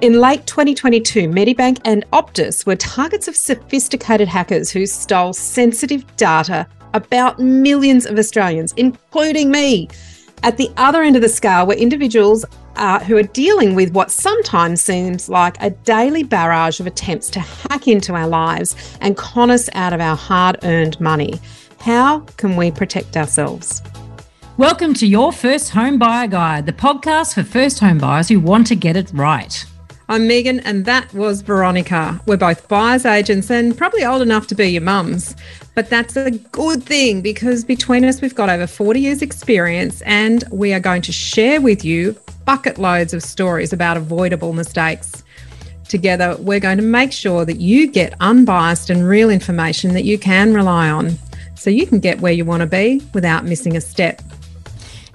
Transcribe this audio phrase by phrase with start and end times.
[0.00, 6.66] In late 2022, Medibank and Optus were targets of sophisticated hackers who stole sensitive data
[6.94, 9.90] about millions of Australians, including me.
[10.42, 12.46] At the other end of the scale were individuals
[12.76, 17.40] uh, who are dealing with what sometimes seems like a daily barrage of attempts to
[17.40, 21.38] hack into our lives and con us out of our hard earned money.
[21.78, 23.82] How can we protect ourselves?
[24.56, 28.66] Welcome to Your First Home Buyer Guide, the podcast for first home buyers who want
[28.68, 29.66] to get it right.
[30.10, 32.20] I'm Megan, and that was Veronica.
[32.26, 35.36] We're both buyer's agents and probably old enough to be your mums.
[35.76, 40.42] But that's a good thing because between us, we've got over 40 years' experience, and
[40.50, 45.22] we are going to share with you bucket loads of stories about avoidable mistakes.
[45.86, 50.18] Together, we're going to make sure that you get unbiased and real information that you
[50.18, 51.16] can rely on
[51.54, 54.20] so you can get where you want to be without missing a step.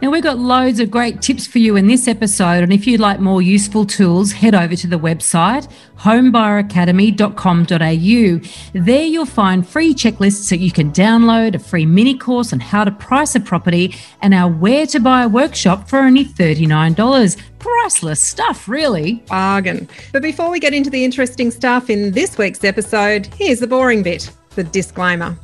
[0.01, 2.63] Now, we've got loads of great tips for you in this episode.
[2.63, 8.49] And if you'd like more useful tools, head over to the website homebuyeracademy.com.au.
[8.73, 12.83] There you'll find free checklists that you can download, a free mini course on how
[12.83, 18.67] to price a property, and our Where to Buy workshop for only $39 priceless stuff,
[18.67, 19.23] really.
[19.27, 19.87] Bargain.
[20.11, 24.03] But before we get into the interesting stuff in this week's episode, here's the boring
[24.03, 25.37] bit the disclaimer.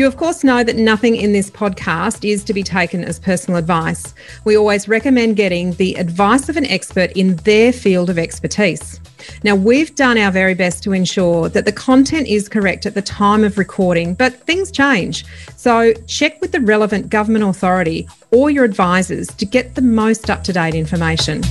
[0.00, 3.58] You, of course, know that nothing in this podcast is to be taken as personal
[3.58, 4.14] advice.
[4.46, 8.98] We always recommend getting the advice of an expert in their field of expertise.
[9.42, 13.02] Now, we've done our very best to ensure that the content is correct at the
[13.02, 15.26] time of recording, but things change.
[15.56, 20.44] So, check with the relevant government authority or your advisors to get the most up
[20.44, 21.42] to date information.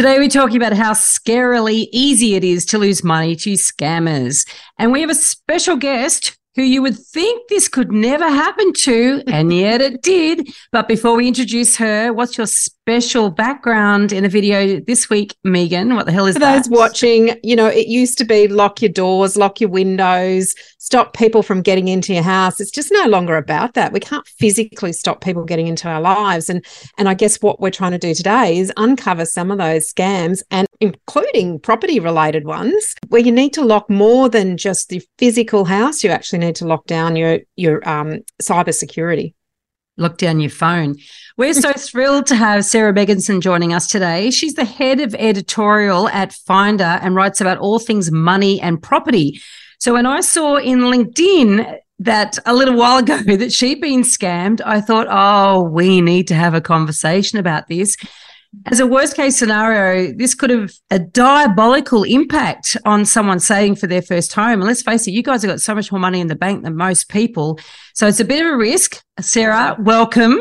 [0.00, 4.48] Today, we're talking about how scarily easy it is to lose money to scammers.
[4.78, 9.22] And we have a special guest who you would think this could never happen to,
[9.26, 10.48] and yet it did.
[10.72, 12.46] But before we introduce her, what's your
[12.90, 15.94] special background in the video this week, Megan?
[15.94, 16.64] What the hell is For that?
[16.64, 21.14] those watching, you know, it used to be lock your doors, lock your windows, stop
[21.14, 22.58] people from getting into your house.
[22.58, 23.92] It's just no longer about that.
[23.92, 26.50] We can't physically stop people getting into our lives.
[26.50, 26.64] And
[26.98, 30.42] and I guess what we're trying to do today is uncover some of those scams
[30.50, 35.64] and including property related ones where you need to lock more than just the physical
[35.64, 36.02] house.
[36.02, 39.36] You actually need to lock down your your um, cyber security
[40.00, 40.96] lock down your phone.
[41.36, 44.30] We're so thrilled to have Sarah Megginson joining us today.
[44.30, 49.40] She's the head of editorial at Finder and writes about all things money and property.
[49.78, 54.60] So when I saw in LinkedIn that a little while ago that she'd been scammed,
[54.64, 57.96] I thought, oh, we need to have a conversation about this.
[58.66, 63.86] As a worst case scenario, this could have a diabolical impact on someone saving for
[63.86, 64.60] their first home.
[64.60, 66.64] And let's face it, you guys have got so much more money in the bank
[66.64, 67.60] than most people.
[67.94, 69.00] So it's a bit of a risk.
[69.20, 70.40] Sarah, welcome.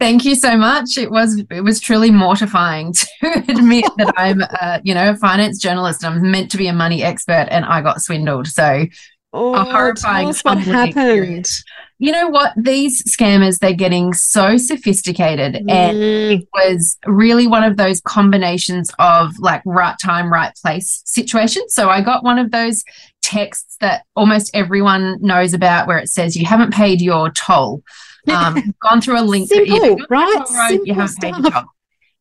[0.00, 0.96] Thank you so much.
[0.96, 5.60] It was it was truly mortifying to admit that I'm a, you know a finance
[5.60, 6.04] journalist.
[6.04, 8.48] I'm meant to be a money expert, and I got swindled.
[8.48, 8.86] So
[9.32, 10.88] oh, a horrifying what happened.
[10.88, 11.62] Experience.
[12.02, 12.52] You know what?
[12.56, 15.70] These scammers they're getting so sophisticated, mm.
[15.70, 21.62] and it was really one of those combinations of like right time, right place situation.
[21.68, 22.82] So I got one of those
[23.22, 27.84] texts that almost everyone knows about, where it says you haven't paid your toll
[28.34, 29.48] um, gone through a link.
[29.48, 30.44] Simple, right?
[30.48, 31.64] Simple you haven't paid your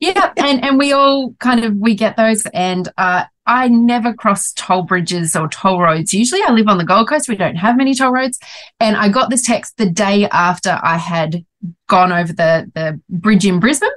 [0.02, 4.52] Yeah, and and we all kind of we get those, and uh, I never cross
[4.54, 6.12] toll bridges or toll roads.
[6.12, 7.30] Usually, I live on the Gold Coast.
[7.30, 8.40] We don't have many toll roads,
[8.80, 11.46] and I got this text the day after I had
[11.88, 13.90] gone over the the bridge in Brisbane,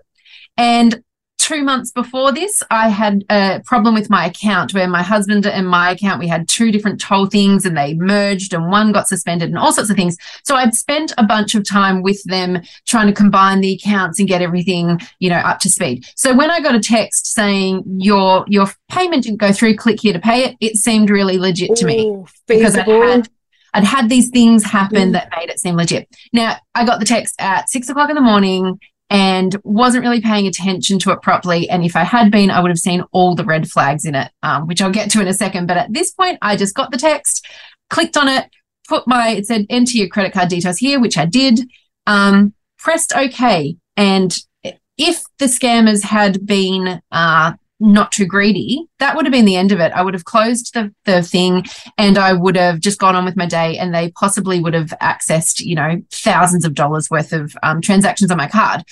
[0.58, 1.02] and
[1.44, 5.68] two months before this, I had a problem with my account where my husband and
[5.68, 9.50] my account, we had two different toll things and they merged and one got suspended
[9.50, 10.16] and all sorts of things.
[10.42, 14.26] So I'd spent a bunch of time with them trying to combine the accounts and
[14.26, 16.06] get everything, you know, up to speed.
[16.16, 20.14] So when I got a text saying your, your payment didn't go through, click here
[20.14, 23.28] to pay it, it seemed really legit to me because I had
[23.74, 25.12] I'd had these things happen mm.
[25.14, 26.08] that made it seem legit.
[26.32, 28.78] Now, I got the text at six o'clock in the morning
[29.14, 31.70] and wasn't really paying attention to it properly.
[31.70, 34.28] And if I had been, I would have seen all the red flags in it,
[34.42, 35.68] um, which I'll get to in a second.
[35.68, 37.46] But at this point, I just got the text,
[37.90, 38.50] clicked on it,
[38.88, 41.60] put my, it said enter your credit card details here, which I did,
[42.08, 43.76] um, pressed OK.
[43.96, 44.36] And
[44.98, 49.72] if the scammers had been uh, not too greedy, that would have been the end
[49.72, 49.92] of it.
[49.92, 51.64] I would have closed the, the thing
[51.98, 54.94] and I would have just gone on with my day and they possibly would have
[55.02, 58.84] accessed, you know, thousands of dollars worth of um, transactions on my card.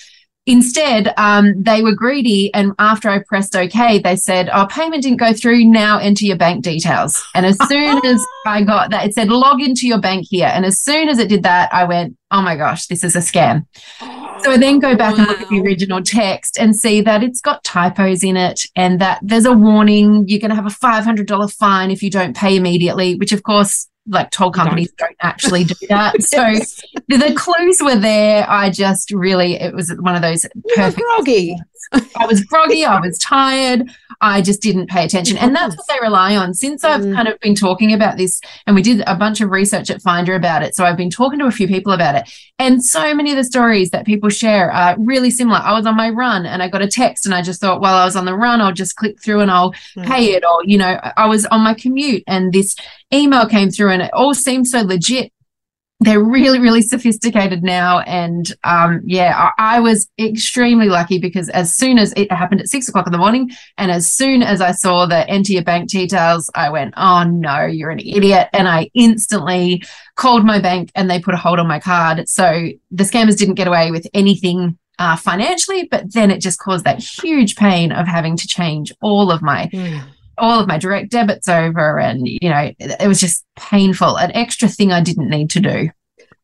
[0.46, 2.52] Instead, um, they were greedy.
[2.52, 5.64] And after I pressed OK, they said, Oh, payment didn't go through.
[5.64, 7.22] Now enter your bank details.
[7.34, 10.50] And as soon as I got that, it said, Log into your bank here.
[10.52, 13.20] And as soon as it did that, I went, Oh my gosh, this is a
[13.20, 13.66] scam.
[14.42, 15.18] So I then go back wow.
[15.20, 19.00] and look at the original text and see that it's got typos in it and
[19.00, 22.56] that there's a warning you're going to have a $500 fine if you don't pay
[22.56, 26.22] immediately, which of course like toll companies don't, don't actually do that.
[26.22, 26.54] So
[27.08, 28.48] the clues were there.
[28.48, 31.02] I just really, it was one of those perfect.
[31.02, 31.56] groggy.
[32.16, 32.84] I was groggy.
[32.84, 33.90] I was tired.
[34.20, 35.36] I just didn't pay attention.
[35.36, 36.54] And that's what they rely on.
[36.54, 37.14] Since I've mm.
[37.14, 40.34] kind of been talking about this, and we did a bunch of research at Finder
[40.34, 40.76] about it.
[40.76, 42.32] So I've been talking to a few people about it.
[42.58, 45.58] And so many of the stories that people share are really similar.
[45.58, 47.96] I was on my run and I got a text, and I just thought, while
[47.96, 50.06] I was on the run, I'll just click through and I'll mm.
[50.06, 50.44] pay it.
[50.44, 52.76] Or, you know, I was on my commute and this
[53.12, 55.32] email came through and it all seemed so legit
[56.02, 58.00] they're really, really sophisticated now.
[58.00, 62.68] And um, yeah, I, I, was extremely lucky because as soon as it happened at
[62.68, 65.90] six o'clock in the morning, and as soon as I saw the enter your bank
[65.90, 68.48] details, I went, oh no, you're an idiot.
[68.52, 69.82] And I instantly
[70.16, 72.28] called my bank and they put a hold on my card.
[72.28, 76.84] So the scammers didn't get away with anything uh, financially, but then it just caused
[76.84, 79.68] that huge pain of having to change all of my.
[79.72, 80.02] Mm
[80.42, 84.68] all of my direct debits over and you know it, was just painful an extra
[84.68, 85.88] thing i didn't need to do.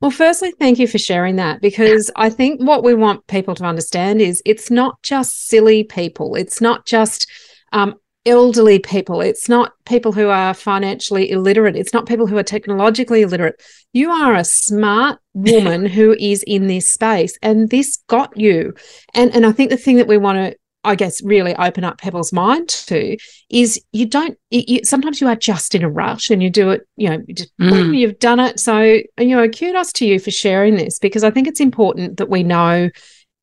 [0.01, 3.65] Well firstly thank you for sharing that because i think what we want people to
[3.65, 6.37] understand is it's not just silly people.
[6.37, 7.29] It's not just
[7.73, 9.21] um, elderly people.
[9.21, 11.77] It's not people who are financially illiterate.
[11.77, 13.61] It's not people who are technologically illiterate.
[13.93, 18.75] You are a smart woman who is in this space and this got you.
[19.15, 22.01] And and i think the thing that we want to I guess, really open up
[22.01, 23.17] people's mind to
[23.51, 26.83] is you don't, you, sometimes you are just in a rush and you do it,
[26.97, 27.99] you know, just, mm.
[27.99, 28.61] you've done it.
[28.61, 32.31] So, you know, kudos to you for sharing this because I think it's important that
[32.31, 32.91] we know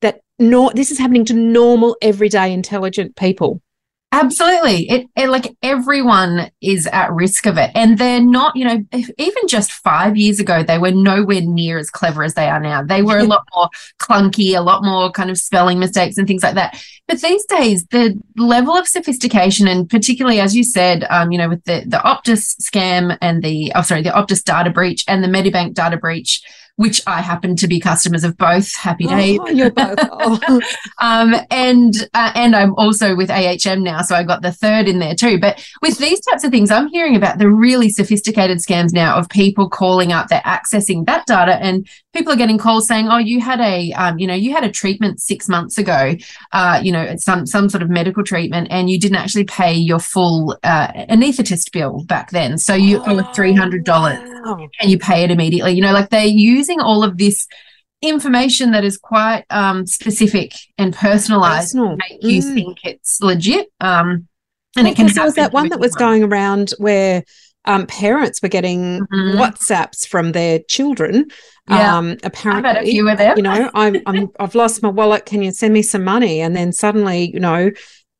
[0.00, 3.60] that no, this is happening to normal, everyday, intelligent people.
[4.12, 4.88] Absolutely.
[4.88, 7.70] It, it, like everyone is at risk of it.
[7.74, 8.82] And they're not, you know,
[9.18, 12.82] even just five years ago, they were nowhere near as clever as they are now.
[12.82, 13.68] They were a lot more
[13.98, 16.80] clunky, a lot more kind of spelling mistakes and things like that.
[17.08, 21.48] But these days, the level of sophistication, and particularly as you said, um, you know,
[21.48, 25.28] with the, the Optus scam and the, oh, sorry, the Optus data breach and the
[25.28, 26.42] Medibank data breach,
[26.76, 28.74] which I happen to be customers of both.
[28.76, 29.38] Happy oh, days.
[29.40, 29.98] Oh, you're both.
[30.18, 30.60] Oh.
[31.00, 34.98] um, and uh, and I'm also with AHM now, so I got the third in
[34.98, 35.38] there too.
[35.38, 39.28] But with these types of things, I'm hearing about the really sophisticated scams now of
[39.28, 43.40] people calling up, they're accessing that data, and people are getting calls saying, "Oh, you
[43.40, 46.16] had a, um, you know, you had a treatment six months ago,
[46.52, 49.98] uh, you know, some some sort of medical treatment, and you didn't actually pay your
[49.98, 54.68] full uh, anaesthetist bill back then, so you oh, owe three hundred dollars, wow.
[54.80, 55.72] and you pay it immediately.
[55.72, 57.46] You know, like they use using all of this
[58.02, 61.96] information that is quite um, specific and personalized Personal.
[61.96, 62.54] make you mm.
[62.54, 63.68] think it's legit.
[63.80, 64.28] Um,
[64.76, 65.06] and well, it can.
[65.06, 67.24] There was that one that was going around where
[67.64, 69.38] um, parents were getting mm-hmm.
[69.38, 71.30] WhatsApps from their children.
[71.68, 71.96] Yeah.
[71.96, 73.36] Um, apparently, I've had a few of them.
[73.38, 75.24] you know, I'm, I'm I've lost my wallet.
[75.24, 76.40] Can you send me some money?
[76.40, 77.70] And then suddenly, you know,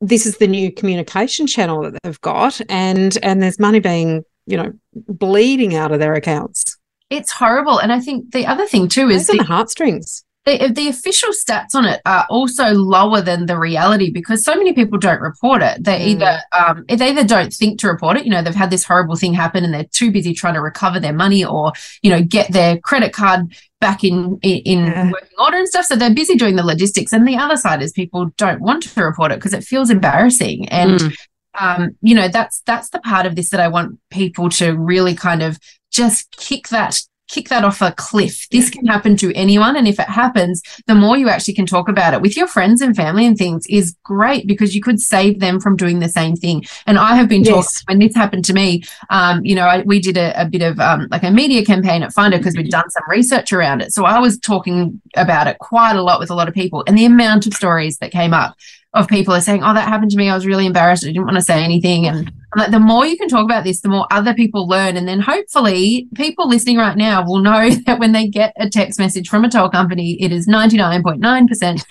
[0.01, 4.57] this is the new communication channel that they've got, and and there's money being, you
[4.57, 6.77] know, bleeding out of their accounts.
[7.09, 7.79] It's horrible.
[7.79, 10.23] And I think the other thing too is the, the heartstrings.
[10.45, 14.71] The, the, official stats on it are also lower than the reality because so many
[14.71, 15.83] people don't report it.
[15.83, 16.07] They mm.
[16.07, 19.17] either um, they either don't think to report it, you know, they've had this horrible
[19.17, 22.49] thing happen and they're too busy trying to recover their money or you know get
[22.53, 25.11] their credit card back in in, yeah.
[25.11, 25.85] working order and stuff.
[25.85, 27.11] So they're busy doing the logistics.
[27.11, 30.69] And the other side is people don't want to report it because it feels embarrassing
[30.69, 30.99] and.
[30.99, 31.15] Mm.
[31.59, 35.15] Um, you know that's that's the part of this that I want people to really
[35.15, 35.57] kind of
[35.91, 38.47] just kick that kick that off a cliff.
[38.49, 39.75] This can happen to anyone.
[39.75, 42.81] And if it happens, the more you actually can talk about it with your friends
[42.81, 46.35] and family and things is great because you could save them from doing the same
[46.35, 46.63] thing.
[46.85, 47.81] And I have been yes.
[47.83, 50.61] talking when this happened to me, um, you know, I, we did a, a, bit
[50.61, 53.93] of um, like a media campaign at Finder because we'd done some research around it.
[53.93, 56.97] So I was talking about it quite a lot with a lot of people and
[56.97, 58.55] the amount of stories that came up
[58.99, 60.29] of people are saying, Oh, that happened to me.
[60.29, 61.03] I was really embarrassed.
[61.03, 62.07] I didn't want to say anything.
[62.07, 64.97] And like, the more you can talk about this, the more other people learn.
[64.97, 68.99] And then hopefully people listening right now will know that when they get a text
[68.99, 71.85] message from a toll company, it is 99.9%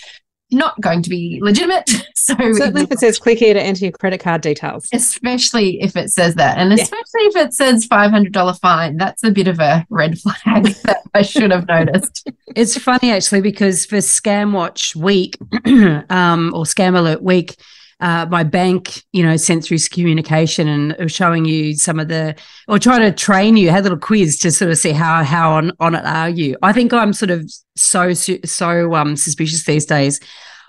[0.51, 1.91] not going to be legitimate.
[2.27, 4.89] So certainly if it says click here to enter your credit card details.
[4.93, 6.59] Especially if it says that.
[6.59, 8.97] And especially if it says five hundred dollar fine.
[8.97, 12.29] That's a bit of a red flag that I should have noticed.
[12.57, 17.55] It's funny actually because for Scam Watch week um, or Scam Alert week,
[18.01, 22.35] uh, my bank, you know, through communication and showing you some of the,
[22.69, 25.53] or trying to train you, had a little quiz to sort of see how how
[25.53, 26.57] on, on it are you.
[26.63, 30.21] I think I'm sort of so so um, suspicious these days.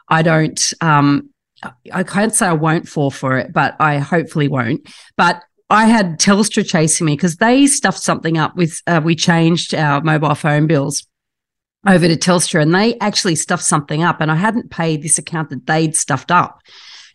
[0.09, 0.61] I don't.
[0.81, 1.29] Um,
[1.91, 4.87] I can't say I won't fall for it, but I hopefully won't.
[5.17, 8.81] But I had Telstra chasing me because they stuffed something up with.
[8.87, 11.05] Uh, we changed our mobile phone bills
[11.85, 15.49] over to Telstra, and they actually stuffed something up, and I hadn't paid this account
[15.49, 16.61] that they'd stuffed up.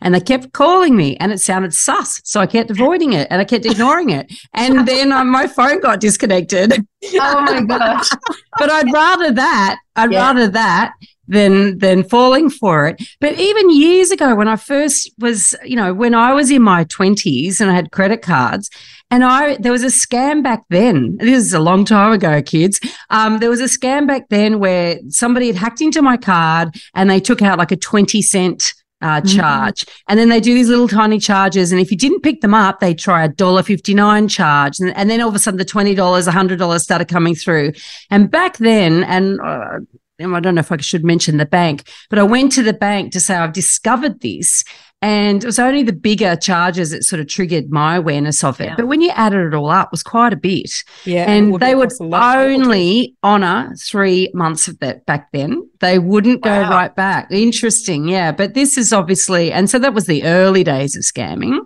[0.03, 2.21] And they kept calling me and it sounded sus.
[2.23, 4.31] So I kept avoiding it and I kept ignoring it.
[4.53, 6.85] And then uh, my phone got disconnected.
[7.15, 8.09] Oh my gosh.
[8.59, 9.79] but I'd rather that.
[9.95, 10.19] I'd yeah.
[10.19, 10.93] rather that
[11.27, 13.01] than than falling for it.
[13.19, 16.83] But even years ago, when I first was, you know, when I was in my
[16.85, 18.69] twenties and I had credit cards,
[19.09, 21.17] and I there was a scam back then.
[21.17, 22.79] This is a long time ago, kids.
[23.09, 27.09] Um, there was a scam back then where somebody had hacked into my card and
[27.09, 28.73] they took out like a twenty cent.
[29.03, 29.37] Uh, mm-hmm.
[29.37, 30.03] charge mm-hmm.
[30.07, 32.79] and then they do these little tiny charges and if you didn't pick them up
[32.79, 35.93] they try a dollar 59 charge and, and then all of a sudden the $20
[35.93, 37.73] $100 started coming through
[38.09, 39.79] and back then and uh,
[40.23, 43.11] I don't know if I should mention the bank, but I went to the bank
[43.13, 44.63] to say I've discovered this.
[45.01, 48.67] And it was only the bigger charges that sort of triggered my awareness of it.
[48.67, 48.75] Yeah.
[48.77, 50.71] But when you added it all up, it was quite a bit.
[51.03, 51.29] Yeah.
[51.29, 55.69] And they would only honour three months of that back then.
[55.81, 57.27] They wouldn't go right back.
[57.31, 58.07] Interesting.
[58.07, 58.31] Yeah.
[58.31, 61.59] But this is obviously, and so that was the early days of scamming.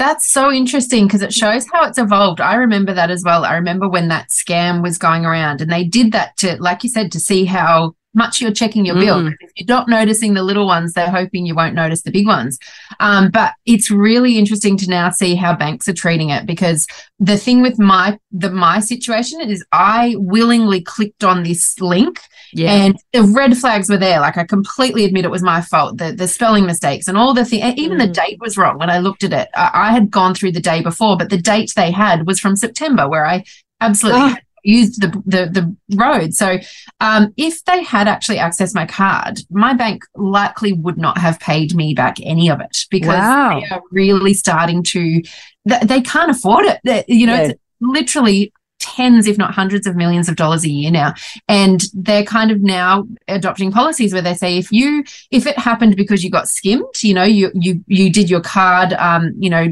[0.00, 2.40] That's so interesting because it shows how it's evolved.
[2.40, 3.44] I remember that as well.
[3.44, 6.88] I remember when that scam was going around and they did that to, like you
[6.88, 9.00] said, to see how much you're checking your mm.
[9.00, 9.26] bill.
[9.26, 12.58] If you're not noticing the little ones, they're hoping you won't notice the big ones.
[12.98, 16.86] Um, but it's really interesting to now see how banks are treating it because
[17.18, 22.72] the thing with my the my situation is I willingly clicked on this link yeah.
[22.72, 24.20] And the red flags were there.
[24.20, 25.98] Like I completely admit it was my fault.
[25.98, 27.62] The the spelling mistakes and all the thing.
[27.76, 28.06] Even mm.
[28.06, 29.48] the date was wrong when I looked at it.
[29.54, 32.56] I, I, had gone through the day before, but the date they had was from
[32.56, 33.44] September, where I
[33.80, 34.36] absolutely oh.
[34.64, 36.34] used the, the the road.
[36.34, 36.58] So
[37.00, 41.74] um, if they had actually accessed my card, my bank likely would not have paid
[41.74, 43.60] me back any of it because wow.
[43.60, 45.22] they are really starting to.
[45.64, 46.80] They can't afford it.
[46.84, 47.52] They, you know, yeah.
[47.80, 51.14] literally tens, if not hundreds of millions of dollars a year now.
[51.48, 55.96] And they're kind of now adopting policies where they say if you if it happened
[55.96, 59.68] because you got skimmed, you know, you you you did your card um, you know,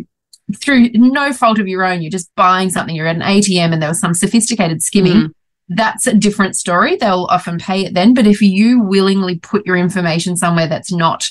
[0.56, 3.82] through no fault of your own, you're just buying something, you're at an ATM and
[3.82, 5.12] there was some sophisticated skimming.
[5.12, 5.30] Mm.
[5.70, 6.96] That's a different story.
[6.96, 8.14] They'll often pay it then.
[8.14, 11.28] But if you willingly put your information somewhere that's not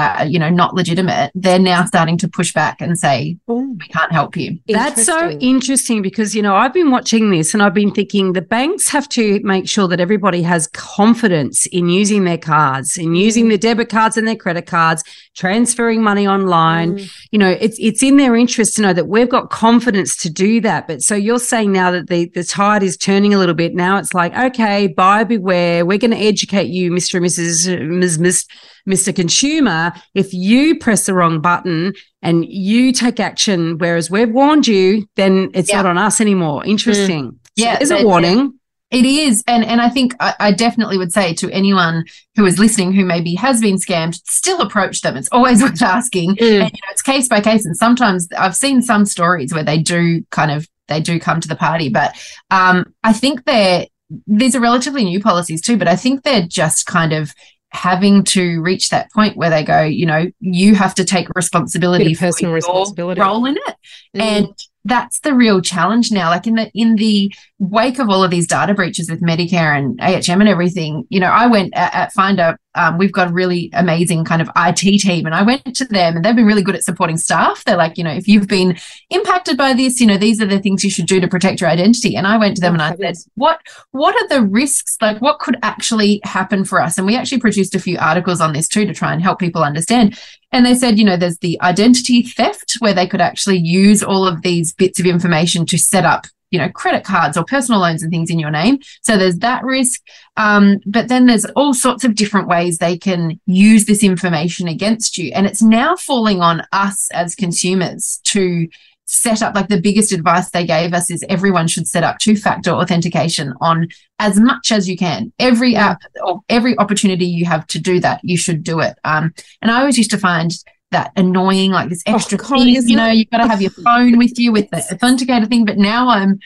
[0.00, 3.76] uh, you know, not legitimate, they're now starting to push back and say, Ooh.
[3.78, 4.58] we can't help you.
[4.66, 8.40] That's so interesting because, you know, I've been watching this and I've been thinking the
[8.40, 13.46] banks have to make sure that everybody has confidence in using their cards, in using
[13.46, 13.50] mm.
[13.50, 15.04] the debit cards and their credit cards,
[15.36, 16.96] transferring money online.
[16.96, 17.12] Mm.
[17.30, 20.60] You know, it's it's in their interest to know that we've got confidence to do
[20.62, 20.86] that.
[20.86, 23.74] But so you're saying now that the, the tide is turning a little bit.
[23.74, 25.84] Now it's like, okay, buy beware.
[25.84, 27.16] We're going to educate you, Mr.
[27.16, 27.88] and Mrs.
[27.88, 28.18] Ms.
[28.18, 28.46] Ms.
[28.88, 29.14] Mr.
[29.14, 35.06] Consumer, if you press the wrong button and you take action, whereas we've warned you,
[35.16, 35.76] then it's yeah.
[35.76, 36.64] not on us anymore.
[36.64, 37.32] Interesting.
[37.32, 37.38] Mm.
[37.56, 37.78] Yeah.
[37.78, 38.54] So there's a warning.
[38.90, 39.44] It is.
[39.46, 43.04] And and I think I, I, definitely would say to anyone who is listening who
[43.04, 45.16] maybe has been scammed, still approach them.
[45.16, 46.34] It's always worth asking.
[46.36, 46.62] Mm.
[46.62, 47.64] And, you know, it's case by case.
[47.64, 51.48] And sometimes I've seen some stories where they do kind of they do come to
[51.48, 51.88] the party.
[51.88, 52.20] But
[52.50, 53.86] um, I think they're
[54.26, 57.32] these are relatively new policies too, but I think they're just kind of
[57.70, 62.14] having to reach that point where they go, you know, you have to take responsibility
[62.14, 63.76] for personal responsibility role in it.
[64.16, 64.20] Mm.
[64.20, 64.48] And
[64.84, 66.30] that's the real challenge now.
[66.30, 70.00] Like in the in the wake of all of these data breaches with Medicare and
[70.00, 72.58] AHM and everything, you know, I went at, at Finder.
[72.74, 76.16] Um, we've got a really amazing kind of IT team, and I went to them,
[76.16, 77.62] and they've been really good at supporting staff.
[77.64, 78.78] They're like, you know, if you've been
[79.10, 81.68] impacted by this, you know, these are the things you should do to protect your
[81.68, 82.16] identity.
[82.16, 84.96] And I went to them and I said, what what are the risks?
[85.02, 86.96] Like, what could actually happen for us?
[86.96, 89.62] And we actually produced a few articles on this too to try and help people
[89.62, 90.18] understand.
[90.52, 94.26] And they said, you know, there's the identity theft where they could actually use all
[94.26, 98.02] of these bits of information to set up, you know, credit cards or personal loans
[98.02, 98.78] and things in your name.
[99.02, 100.00] So there's that risk.
[100.36, 105.16] Um, but then there's all sorts of different ways they can use this information against
[105.18, 105.32] you.
[105.34, 108.68] And it's now falling on us as consumers to
[109.10, 112.36] set up like the biggest advice they gave us is everyone should set up two
[112.36, 113.88] factor authentication on
[114.20, 118.20] as much as you can every app or every opportunity you have to do that
[118.22, 120.52] you should do it um, and i always used to find
[120.90, 123.70] that annoying like this oh, extra oh, thing you know you've got to have your
[123.84, 126.38] phone with you with the authenticator thing but now i'm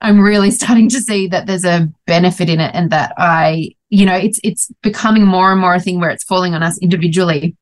[0.00, 4.06] i'm really starting to see that there's a benefit in it and that i you
[4.06, 7.56] know it's it's becoming more and more a thing where it's falling on us individually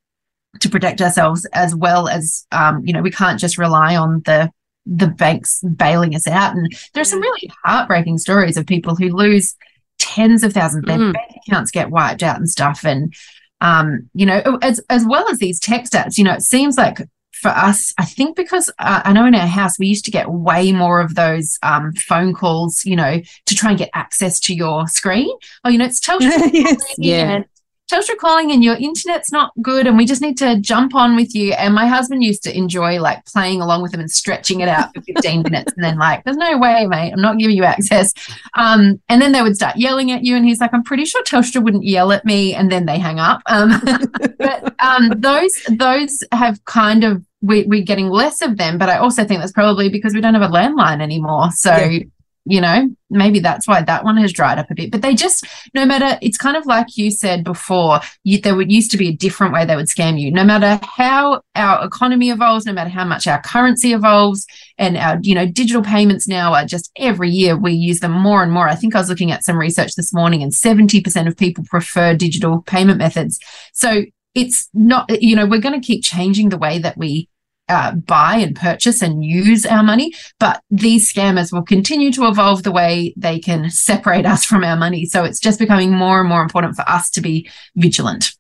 [0.61, 4.51] to protect ourselves as well as um, you know we can't just rely on the
[4.87, 6.55] the banks bailing us out.
[6.55, 9.55] And there are some really heartbreaking stories of people who lose
[9.99, 11.13] tens of thousands their Mm.
[11.13, 12.85] bank accounts get wiped out and stuff.
[12.85, 13.15] And
[13.61, 17.01] um, you know as as well as these text ads you know it seems like
[17.33, 20.31] for us i think because uh, i know in our house we used to get
[20.31, 24.55] way more of those um, phone calls you know to try and get access to
[24.55, 25.31] your screen
[25.65, 26.95] oh you know it's telstra yes.
[26.99, 27.31] Yeah.
[27.31, 27.45] and
[27.91, 31.35] Telstra calling and your internet's not good and we just need to jump on with
[31.35, 31.53] you.
[31.55, 34.95] And my husband used to enjoy like playing along with them and stretching it out
[34.95, 38.15] for 15 minutes and then like, there's no way, mate, I'm not giving you access.
[38.55, 41.23] Um, and then they would start yelling at you and he's like, I'm pretty sure
[41.25, 43.43] Telstra wouldn't yell at me and then they hang up.
[43.47, 43.71] Um,
[44.39, 48.99] but um, those those have kind of we, we're getting less of them, but I
[48.99, 51.51] also think that's probably because we don't have a landline anymore.
[51.53, 52.01] So Yeah.
[52.51, 54.91] You know, maybe that's why that one has dried up a bit.
[54.91, 58.73] But they just, no matter, it's kind of like you said before, you, there would
[58.73, 60.33] used to be a different way they would scam you.
[60.33, 64.47] No matter how our economy evolves, no matter how much our currency evolves,
[64.79, 68.43] and our, you know, digital payments now are just every year we use them more
[68.43, 68.69] and more.
[68.69, 72.17] I think I was looking at some research this morning, and 70% of people prefer
[72.17, 73.39] digital payment methods.
[73.73, 74.03] So
[74.35, 77.29] it's not, you know, we're going to keep changing the way that we
[77.71, 82.63] uh, buy and purchase and use our money, but these scammers will continue to evolve
[82.63, 85.07] the way they can separate us from our money.
[85.07, 88.33] So it's just becoming more and more important for us to be vigilant.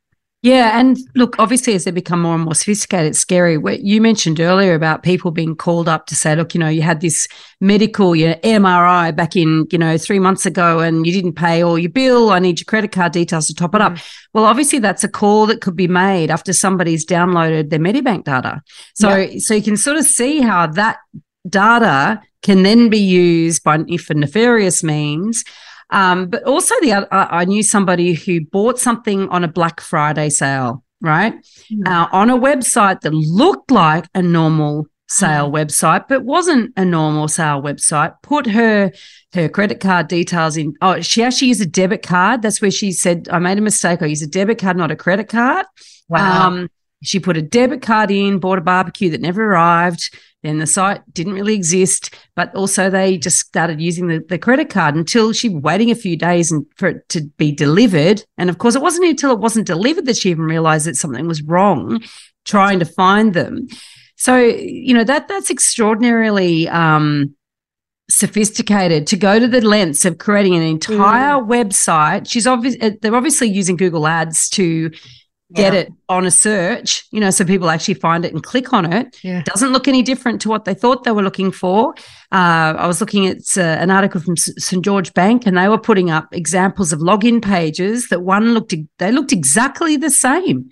[0.42, 3.58] Yeah, and look, obviously, as they become more and more sophisticated, it's scary.
[3.58, 6.80] What you mentioned earlier about people being called up to say, "Look, you know, you
[6.80, 7.28] had this
[7.60, 11.78] medical, your MRI back in, you know, three months ago, and you didn't pay all
[11.78, 12.30] your bill.
[12.30, 14.02] I need your credit card details to top it up." Mm.
[14.32, 18.62] Well, obviously, that's a call that could be made after somebody's downloaded their Medibank data.
[18.94, 21.00] So, so you can sort of see how that
[21.46, 25.44] data can then be used by for nefarious means.
[25.90, 29.80] Um, but also, the other, I I knew somebody who bought something on a Black
[29.80, 31.34] Friday sale, right,
[31.86, 37.26] uh, on a website that looked like a normal sale website, but wasn't a normal
[37.26, 38.14] sale website.
[38.22, 38.92] Put her
[39.34, 40.74] her credit card details in.
[40.80, 42.42] Oh, she actually used a debit card.
[42.42, 44.02] That's where she said, "I made a mistake.
[44.02, 45.66] I used a debit card, not a credit card."
[46.08, 46.46] Wow.
[46.46, 46.68] Um,
[47.02, 50.14] she put a debit card in, bought a barbecue that never arrived.
[50.42, 54.70] Then the site didn't really exist, but also they just started using the, the credit
[54.70, 58.24] card until she waiting a few days and for it to be delivered.
[58.38, 61.28] And of course, it wasn't until it wasn't delivered that she even realized that something
[61.28, 62.02] was wrong,
[62.46, 63.68] trying to find them.
[64.16, 67.34] So you know that that's extraordinarily um,
[68.10, 72.30] sophisticated to go to the lengths of creating an entire website.
[72.30, 74.90] She's obviously they're obviously using Google Ads to
[75.54, 75.80] get Yeah.
[75.80, 79.16] it on a search, you know, so people actually find it and click on it.
[79.22, 79.42] Yeah.
[79.44, 81.94] Doesn't look any different to what they thought they were looking for.
[82.32, 85.68] Uh, I was looking at uh, an article from S- St George Bank, and they
[85.68, 90.70] were putting up examples of login pages that one looked they looked exactly the same.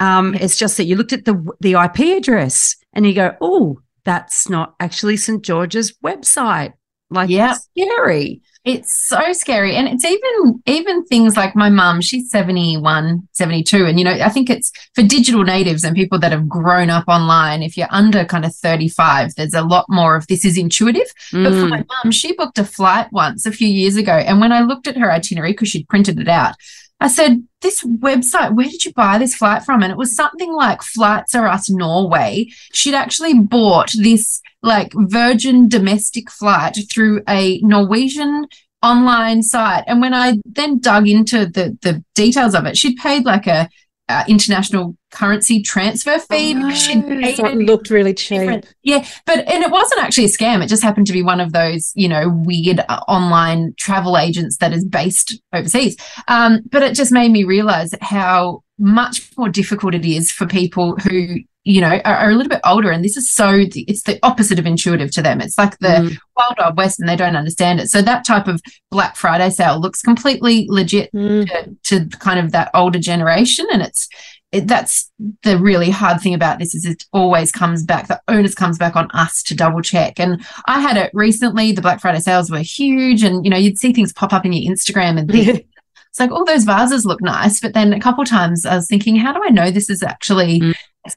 [0.00, 3.78] Um, It's just that you looked at the the IP address and you go, oh,
[4.04, 6.72] that's not actually St George's website.
[7.10, 7.54] Like, Yeah.
[7.54, 8.42] scary.
[8.66, 9.76] It's so scary.
[9.76, 13.86] And it's even even things like my mum, she's 71, 72.
[13.86, 17.04] And you know, I think it's for digital natives and people that have grown up
[17.06, 21.06] online, if you're under kind of 35, there's a lot more of this is intuitive.
[21.32, 21.70] But for Mm.
[21.70, 24.12] my mum, she booked a flight once a few years ago.
[24.14, 26.56] And when I looked at her itinerary, because she'd printed it out,
[26.98, 29.82] I said, This website, where did you buy this flight from?
[29.82, 32.46] And it was something like Flights Are Us Norway.
[32.72, 38.46] She'd actually bought this like Virgin domestic flight through a Norwegian
[38.82, 39.84] online site.
[39.86, 43.68] And when I then dug into the, the details of it, she'd paid like a
[44.08, 48.40] uh, international currency transfer fee because she'd paid so it it looked really cheap.
[48.40, 48.74] different.
[48.82, 50.62] Yeah, but and it wasn't actually a scam.
[50.62, 54.58] It just happened to be one of those, you know, weird uh, online travel agents
[54.58, 55.96] that is based overseas.
[56.28, 60.96] Um, but it just made me realize how much more difficult it is for people
[60.96, 62.90] who, you know, are, are a little bit older.
[62.92, 65.40] And this is so it's the opposite of intuitive to them.
[65.40, 66.16] It's like the Mm.
[66.36, 67.88] wild wild west, and they don't understand it.
[67.90, 71.76] So that type of Black Friday sale looks completely legit Mm.
[71.84, 74.08] to, to kind of that older generation and it's
[74.52, 75.10] it, that's
[75.42, 78.94] the really hard thing about this is it always comes back the onus comes back
[78.94, 82.60] on us to double check and i had it recently the black friday sales were
[82.60, 85.48] huge and you know you'd see things pop up in your instagram and things.
[85.48, 89.16] it's like all those vases look nice but then a couple times i was thinking
[89.16, 90.74] how do i know this is actually Mm.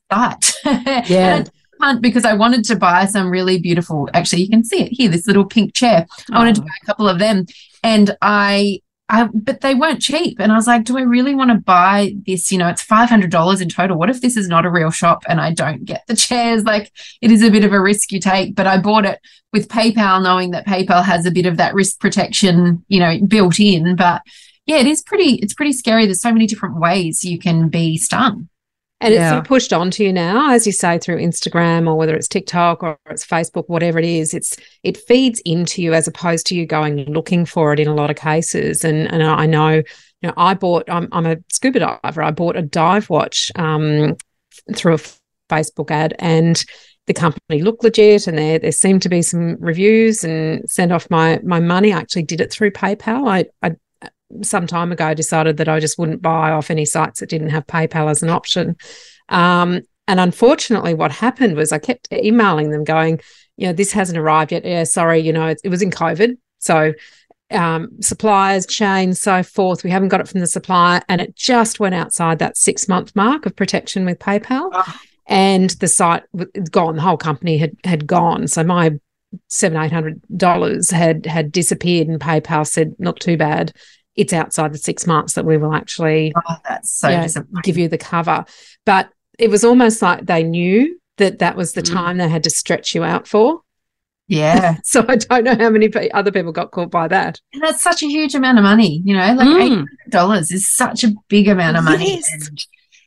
[0.09, 0.35] A
[1.07, 1.35] Yeah.
[1.37, 4.09] And I can't because I wanted to buy some really beautiful.
[4.13, 5.09] Actually, you can see it here.
[5.09, 6.05] This little pink chair.
[6.31, 6.65] I wanted to Oh.
[6.65, 7.45] buy a couple of them,
[7.83, 10.39] and I, I, but they weren't cheap.
[10.39, 12.51] And I was like, do I really want to buy this?
[12.51, 13.97] You know, it's five hundred dollars in total.
[13.97, 16.63] What if this is not a real shop and I don't get the chairs?
[16.65, 18.55] Like, it is a bit of a risk you take.
[18.55, 19.19] But I bought it
[19.53, 23.59] with PayPal, knowing that PayPal has a bit of that risk protection, you know, built
[23.59, 23.95] in.
[23.95, 24.21] But
[24.65, 25.35] yeah, it is pretty.
[25.35, 26.05] It's pretty scary.
[26.05, 28.49] There's so many different ways you can be stung.
[29.01, 29.29] And it's Yeah.
[29.29, 32.83] sort of pushed onto you now, as you say, through Instagram or whether it's TikTok
[32.83, 34.33] or it's Facebook, whatever it is.
[34.33, 37.95] It's it feeds into you as opposed to you going looking for it in a
[37.95, 38.83] lot of cases.
[38.83, 39.83] And and I know, you
[40.23, 40.89] know, I bought.
[40.89, 42.21] I'm I'm a scuba diver.
[42.21, 44.15] I bought a dive watch um,
[44.75, 44.99] through a
[45.49, 46.63] Facebook ad, and
[47.07, 51.09] the company looked legit, and there there seemed to be some reviews, and sent off
[51.09, 51.93] my my money.
[51.93, 53.29] I actually did it through PayPal.
[53.29, 53.75] I I
[54.41, 57.67] some time ago decided that I just wouldn't buy off any sites that didn't have
[57.67, 58.75] PayPal as an option.
[59.29, 63.21] Um, and unfortunately, what happened was I kept emailing them going,
[63.57, 64.65] you know, this hasn't arrived yet.
[64.65, 66.37] Yeah, sorry, you know, it, it was in COVID.
[66.59, 66.93] So
[67.51, 69.83] um, suppliers, chains, so forth.
[69.83, 71.01] We haven't got it from the supplier.
[71.09, 74.69] And it just went outside that six month mark of protection with PayPal.
[74.71, 74.95] Oh.
[75.27, 78.47] And the site was gone, the whole company had had gone.
[78.47, 78.97] So my
[79.47, 83.73] seven, eight hundred dollars had had disappeared and PayPal said, not too bad.
[84.15, 87.27] It's outside the six months that we will actually Oh, that's so Yeah,
[87.63, 88.45] give you the cover.
[88.85, 91.93] But it was almost like they knew that that was the Mm.
[91.93, 93.61] time they had to stretch you out for.
[94.27, 94.75] yeah.
[94.83, 97.39] So I don't know how many other people got caught by that.
[97.53, 99.85] And that's such a huge amount of money, you know, like Mm.
[100.11, 102.15] $800 is such a big amount of money.
[102.15, 102.29] Yes.
[102.49, 102.59] And,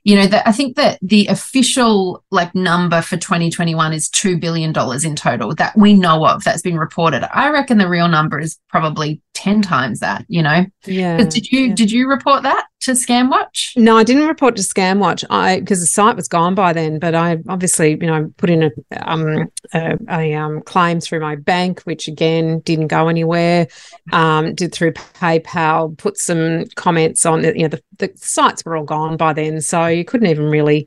[0.05, 4.71] you know, that I think that the official like number for 2021 is $2 billion
[5.05, 7.23] in total that we know of that's been reported.
[7.33, 10.65] I reckon the real number is probably 10 times that, you know.
[10.87, 11.17] Yeah.
[11.17, 11.75] 'Cause did you yeah.
[11.75, 13.77] did you report that to ScamWatch?
[13.77, 15.25] No, I didn't report to ScamWatch.
[15.31, 17.01] I because the site was gone by then.
[17.01, 18.71] But I obviously, you know, put in a
[19.11, 23.67] um a, a um claim through my bank, which again didn't go anywhere.
[24.13, 27.57] Um, did through PayPal, put some comments on it.
[27.57, 30.87] You know, the, the sites were all gone by then, so you couldn't even really.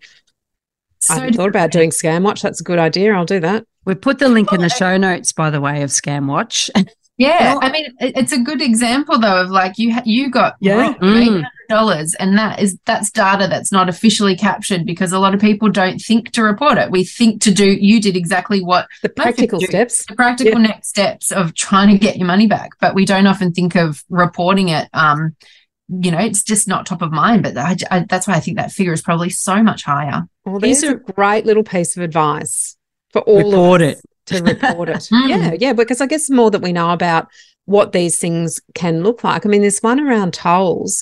[1.10, 2.42] I So hadn't thought about doing ScamWatch.
[2.42, 3.14] That's a good idea.
[3.14, 3.66] I'll do that.
[3.84, 6.70] We put the link in the show notes, by the way, of ScamWatch.
[7.18, 10.76] Yeah, Well- I mean, it's a good example though of like you you got Yeah.
[10.82, 11.22] robbed of Mm.
[11.22, 15.34] eight hundred dollars, and that is that's data that's not officially captured because a lot
[15.34, 16.92] of people don't think to report it.
[16.92, 17.66] We think to do.
[17.80, 20.06] You did exactly what The practical steps.
[20.06, 23.54] the practical next steps of trying to get your money back, but we don't often
[23.54, 24.90] think of reporting it.
[24.94, 25.36] Um,
[25.88, 27.44] you know, it's just not top of mind.
[27.44, 30.24] But I, I, that's why I think that figure is probably so much higher.
[30.44, 32.76] Well, These there's are- a great little piece of advice
[33.14, 34.06] for all Report of us it.
[34.28, 34.96] To report it.
[35.12, 35.30] Mm.
[35.30, 37.28] yeah, yeah, because I guess the more that we know about
[37.66, 39.46] what these things can look like.
[39.46, 41.02] I mean, this one around tolls,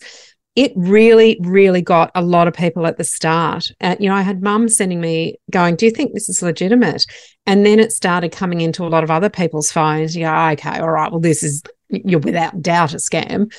[0.55, 3.71] it really, really got a lot of people at the start.
[3.81, 7.05] Uh, you know, I had mum sending me going, "Do you think this is legitimate?"
[7.45, 10.15] And then it started coming into a lot of other people's phones.
[10.15, 13.51] You go, "Okay, all right, well, this is you're without doubt a scam."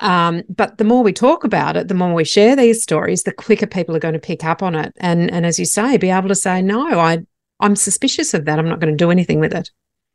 [0.00, 3.32] Um, but the more we talk about it, the more we share these stories, the
[3.32, 4.92] quicker people are going to pick up on it.
[4.98, 7.24] And and as you say, be able to say, no, I
[7.62, 8.58] I'm suspicious of that.
[8.58, 9.70] I'm not going to do anything with it.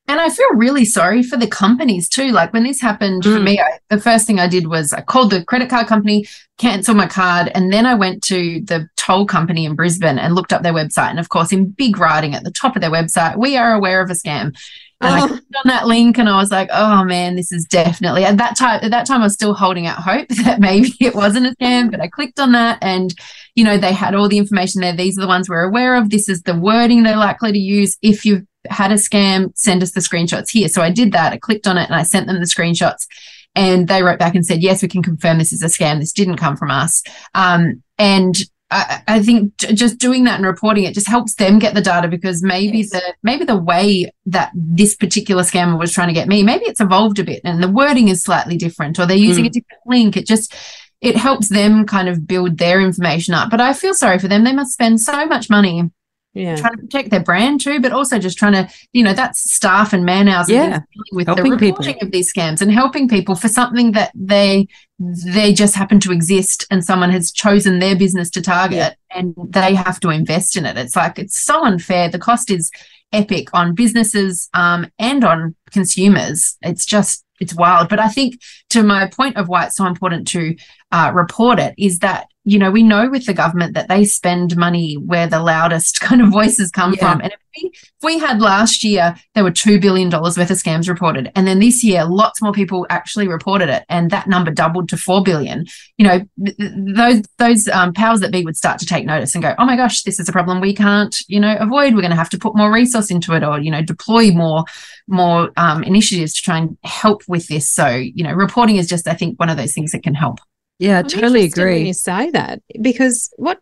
[0.09, 2.29] And I feel really sorry for the companies too.
[2.31, 3.43] Like when this happened for Mm.
[3.43, 6.25] me, I, the first thing I did was I called the credit card company,
[6.57, 10.53] canceled my card, and then I went to the toll company in Brisbane and looked
[10.53, 11.09] up their website.
[11.09, 14.01] And of course, in big writing at the top of their website, we are aware
[14.01, 14.55] of a scam.
[15.01, 15.27] And I Oh.
[15.27, 18.55] clicked on that link and I was like, oh man, this is definitely at that
[18.57, 21.55] time at that time I was still holding out hope that maybe it wasn't a
[21.61, 23.13] scam, but I clicked on that and
[23.57, 24.95] you know, they had all the information there.
[24.95, 26.11] These are the ones we're aware of.
[26.11, 27.97] This is the wording they're likely to use.
[28.03, 30.67] If you've had a scam, send us the screenshots here.
[30.69, 31.33] So I did that.
[31.33, 33.07] I clicked on it and I sent them the screenshots.
[33.55, 35.99] And they wrote back and said, yes, we can confirm this is a scam.
[35.99, 37.01] This didn't come from us.
[37.33, 38.37] Um, and
[38.69, 42.07] I, I think just doing that and reporting it just helps them get the data
[42.07, 42.91] because maybe Yes.
[42.91, 46.81] the maybe the way that this particular scammer was trying to get me, maybe it's
[46.81, 49.47] evolved a bit and the wording is slightly different, or they're using Mm.
[49.47, 50.17] a different link.
[50.17, 50.53] It just
[51.01, 53.49] it helps them kind of build their information up.
[53.49, 54.43] But I feel sorry for them.
[54.43, 55.91] They must spend so much money
[56.33, 56.55] Yeah.
[56.55, 59.93] trying to protect their brand too, but also just trying to, you know, that's staff
[59.93, 60.79] and man hours Yeah.
[61.11, 61.77] with Helping the people.
[61.83, 64.67] reporting of these scams and helping people for something that they
[64.99, 69.75] they just happen to exist and someone has chosen their business to target and they
[69.75, 70.75] have to invest in it.
[70.75, 72.09] It's like it's so unfair.
[72.09, 72.71] The cost is
[73.13, 76.57] epic on businesses um, and on consumers.
[76.63, 77.89] It's just it's wild.
[77.89, 80.55] But I think to my point of why it's so important to
[80.91, 84.55] uh, report it is that you know we know with the government that they spend
[84.55, 86.99] money where the loudest kind of voices come Yeah.
[86.99, 87.21] from.
[87.21, 90.87] And if we, if we had last year there were $2 billion worth of scams
[90.87, 91.31] reported.
[91.35, 94.97] And then this year lots more people actually reported it and that number doubled to
[94.97, 95.65] 4 billion.
[95.97, 99.35] You know th- th- those those um, powers that be would start to take notice
[99.35, 101.93] and go oh my gosh this is a problem we can't you know avoid.
[101.93, 104.63] We're going to have to put more resource into it or you know deploy more
[105.07, 107.69] more um, initiatives to try and help with this.
[107.69, 110.39] So you know reporting is just i think one of those things that can help
[110.79, 111.87] Yeah, I totally agree.
[111.87, 113.61] you say that because what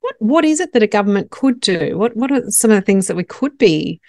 [0.00, 1.98] what what is it that a government could do?
[1.98, 4.00] What what are some of the things that we could be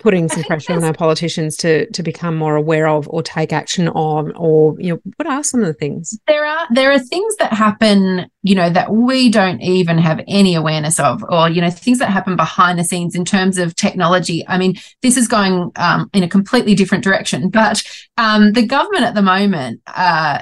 [0.00, 3.88] putting some pressure on our politicians to to become more aware of or take action
[3.88, 7.36] on or you know what are some of the things there are there are things
[7.36, 11.70] that happen you know that we don't even have any awareness of or you know
[11.70, 15.70] things that happen behind the scenes in terms of technology i mean this is going
[15.76, 17.82] um, in a completely different direction but
[18.16, 20.40] um, the government at the moment uh,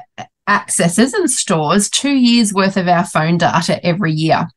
[0.50, 4.48] accesses and stores two years worth of our phone data every year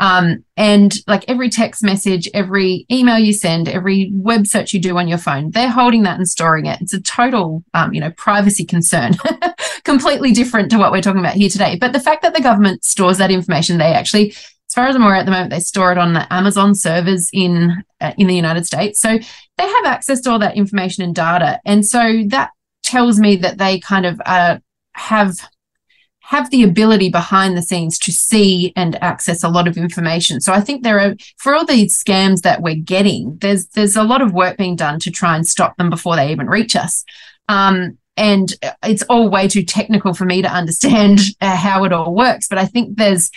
[0.00, 4.96] um, and like every text message, every email you send, every web search you do
[4.96, 6.80] on your phone, they're holding that and storing it.
[6.80, 9.12] It's a total, um, you know, privacy concern,
[9.84, 11.76] completely different to what we're talking about here today.
[11.76, 15.02] But the fact that the government stores that information, they actually, as far as I'm
[15.02, 18.34] aware at the moment, they store it on the Amazon servers in uh, in the
[18.34, 19.00] United States.
[19.00, 19.18] So
[19.58, 23.58] they have access to all that information and data, and so that tells me that
[23.58, 24.58] they kind of uh,
[24.92, 25.36] have
[26.30, 30.40] have the ability behind the scenes to see and access a lot of information.
[30.40, 34.04] So I think there are for all these scams that we're getting, there's there's a
[34.04, 37.04] lot of work being done to try and stop them before they even reach us.
[37.48, 42.14] Um, and it's all way too technical for me to understand uh, how it all
[42.14, 42.46] works.
[42.46, 43.30] But I think there's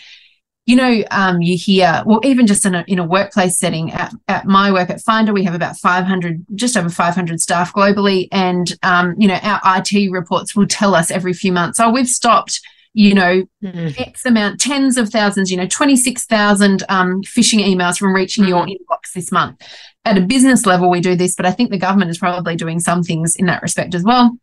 [0.66, 4.14] you know, um, you hear, well, even just in a, in a workplace setting at,
[4.30, 8.30] at my work at Finder, we have about 500, just over 500 staff globally.
[8.32, 12.08] And, um, you know, our IT reports will tell us every few months, oh, we've
[12.08, 12.62] stopped
[12.94, 14.00] you know, mm.
[14.00, 18.50] X amount, tens of thousands, you know, 26,000 um, phishing emails from reaching mm.
[18.50, 19.60] your inbox this month.
[20.06, 22.80] At a business level, we do this, but I think the government is probably doing
[22.80, 24.38] some things in that respect as well.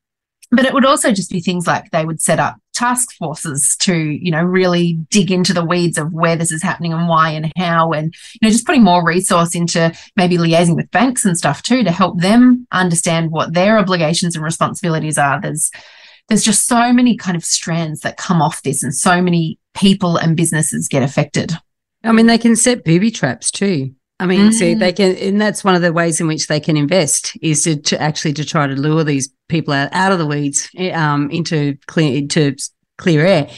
[0.51, 3.95] But it would also just be things like they would set up task forces to,
[3.95, 7.53] you know, really dig into the weeds of where this is happening and why and
[7.57, 11.63] how, and, you know, just putting more resource into maybe liaising with banks and stuff
[11.63, 15.41] too to help them understand what their obligations and responsibilities are.
[15.41, 15.71] There's,
[16.29, 20.17] there's just so many kind of strands that come off this and so many people
[20.17, 21.53] and businesses get affected.
[22.03, 23.95] I mean, they can set booby traps too.
[24.21, 24.53] I mean, mm.
[24.53, 27.65] see, they can, and that's one of the ways in which they can invest is
[27.65, 30.93] to, to actually to try to lure these people out, out of the weeds eh,
[30.93, 32.55] um, into clear into
[32.99, 33.49] clear air.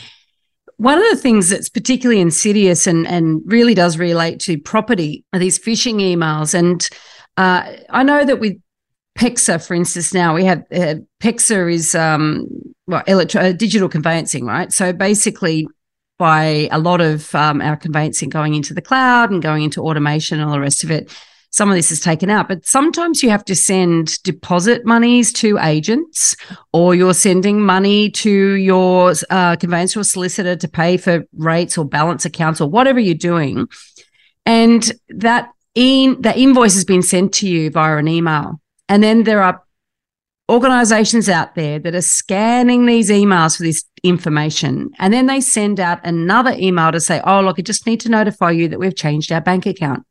[0.76, 5.40] One of the things that's particularly insidious and and really does relate to property are
[5.40, 6.54] these phishing emails.
[6.54, 6.88] And
[7.36, 8.56] uh, I know that with
[9.18, 12.46] PEXA, for instance, now we have uh, PEXA is um,
[12.86, 14.72] well, electro- uh, digital conveyancing, right?
[14.72, 15.66] So basically,
[16.18, 20.38] by a lot of um, our conveyancing going into the cloud and going into automation
[20.38, 21.10] and all the rest of it,
[21.50, 22.48] some of this is taken out.
[22.48, 26.36] But sometimes you have to send deposit monies to agents,
[26.72, 31.84] or you're sending money to your uh, conveyancer or solicitor to pay for rates or
[31.84, 33.66] balance accounts or whatever you're doing,
[34.46, 38.60] and that in that invoice has been sent to you via an email
[38.92, 39.62] and then there are
[40.50, 44.90] organizations out there that are scanning these emails for this information.
[44.98, 48.08] And then they send out another email to say, oh, look, I just need to
[48.08, 50.04] notify you that we've changed our bank account.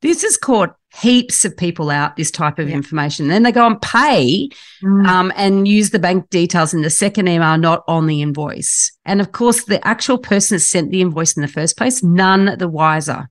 [0.00, 2.76] This has caught heaps of people out, this type of yeah.
[2.76, 3.28] information.
[3.28, 4.48] Then they go and pay
[4.82, 5.06] mm.
[5.06, 8.92] um, and use the bank details in the second email, not on the invoice.
[9.04, 12.56] And of course, the actual person that sent the invoice in the first place, none
[12.58, 13.28] the wiser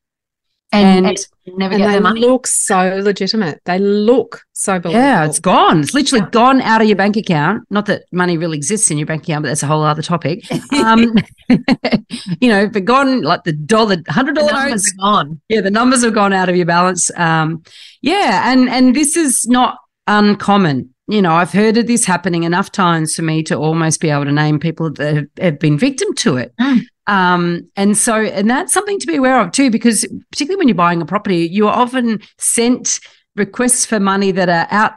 [0.71, 2.21] and, and, never and get they money.
[2.21, 3.61] look so legitimate.
[3.65, 5.03] They look so believable.
[5.03, 5.81] Yeah, it's gone.
[5.81, 6.29] It's literally yeah.
[6.31, 7.63] gone out of your bank account.
[7.69, 10.43] Not that money really exists in your bank account, but that's a whole other topic.
[10.77, 11.15] Um,
[12.39, 15.41] you know, but gone like the dollar, hundred dollar notes gone.
[15.49, 17.09] Yeah, the numbers have gone out of your balance.
[17.17, 17.63] Um,
[18.01, 20.93] yeah, and and this is not uncommon.
[21.07, 24.25] You know, I've heard of this happening enough times for me to almost be able
[24.25, 26.53] to name people that have, have been victim to it.
[27.07, 30.75] Um, and so, and that's something to be aware of too, because particularly when you're
[30.75, 32.99] buying a property, you are often sent
[33.37, 34.93] requests for money that are out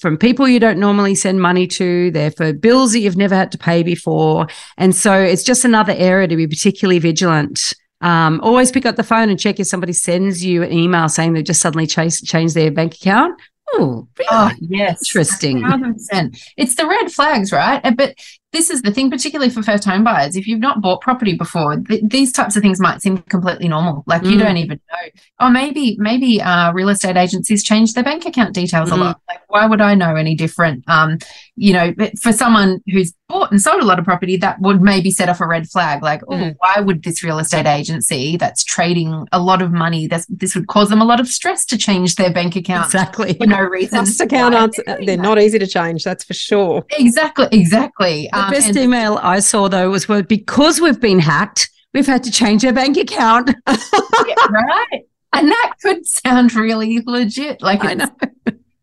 [0.00, 2.10] from people you don't normally send money to.
[2.10, 4.48] They're for bills that you've never had to pay before.
[4.76, 7.72] And so it's just another area to be particularly vigilant.
[8.00, 11.32] Um, always pick up the phone and check if somebody sends you an email saying
[11.32, 13.40] they've just suddenly changed, changed their bank account.
[13.72, 14.28] Oh, really?
[14.30, 15.00] Oh, yes.
[15.08, 15.62] Interesting.
[15.62, 16.38] 100%.
[16.56, 17.80] It's the red flags, right?
[17.96, 18.14] But
[18.54, 20.36] this is the thing, particularly for first home buyers.
[20.36, 24.04] If you've not bought property before, th- these types of things might seem completely normal.
[24.06, 24.30] Like mm.
[24.30, 25.08] you don't even know.
[25.40, 28.94] Or maybe, maybe uh, real estate agencies change their bank account details mm.
[28.94, 29.20] a lot.
[29.28, 30.84] Like, why would I know any different?
[30.88, 31.18] Um,
[31.56, 35.10] you know, for someone who's bought and sold a lot of property, that would maybe
[35.10, 36.02] set off a red flag.
[36.02, 36.54] Like, oh, mm.
[36.58, 40.68] why would this real estate agency that's trading a lot of money, this this would
[40.68, 44.04] cause them a lot of stress to change their bank account exactly for no reason.
[44.20, 46.04] Account they're, they're not easy to change.
[46.04, 46.84] That's for sure.
[46.90, 48.30] Exactly, exactly.
[48.32, 52.22] Um, best and- email I saw though was well, because we've been hacked, we've had
[52.24, 53.50] to change our bank account.
[53.68, 55.02] yeah, right.
[55.32, 57.60] And that could sound really legit.
[57.60, 58.08] Like I know.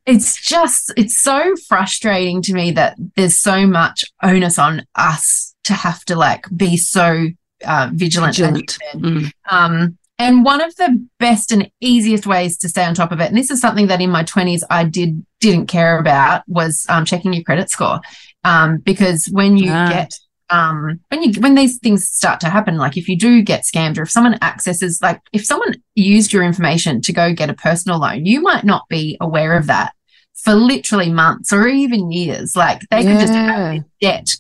[0.06, 5.74] It's just it's so frustrating to me that there's so much onus on us to
[5.74, 7.28] have to like be so
[7.64, 8.36] uh, vigilant.
[8.36, 8.80] vigilant.
[8.96, 9.32] Mm.
[9.50, 13.30] Um, And one of the best and easiest ways to stay on top of it,
[13.30, 17.06] and this is something that in my 20s I did didn't care about, was um,
[17.06, 18.02] checking your credit score.
[18.44, 19.90] Um, because when you ah.
[19.90, 20.14] get
[20.50, 23.98] um, when you when these things start to happen, like if you do get scammed
[23.98, 28.00] or if someone accesses, like if someone used your information to go get a personal
[28.00, 29.94] loan, you might not be aware of that
[30.36, 32.56] for literally months or even years.
[32.56, 33.12] Like they yeah.
[33.12, 34.36] could just have a debt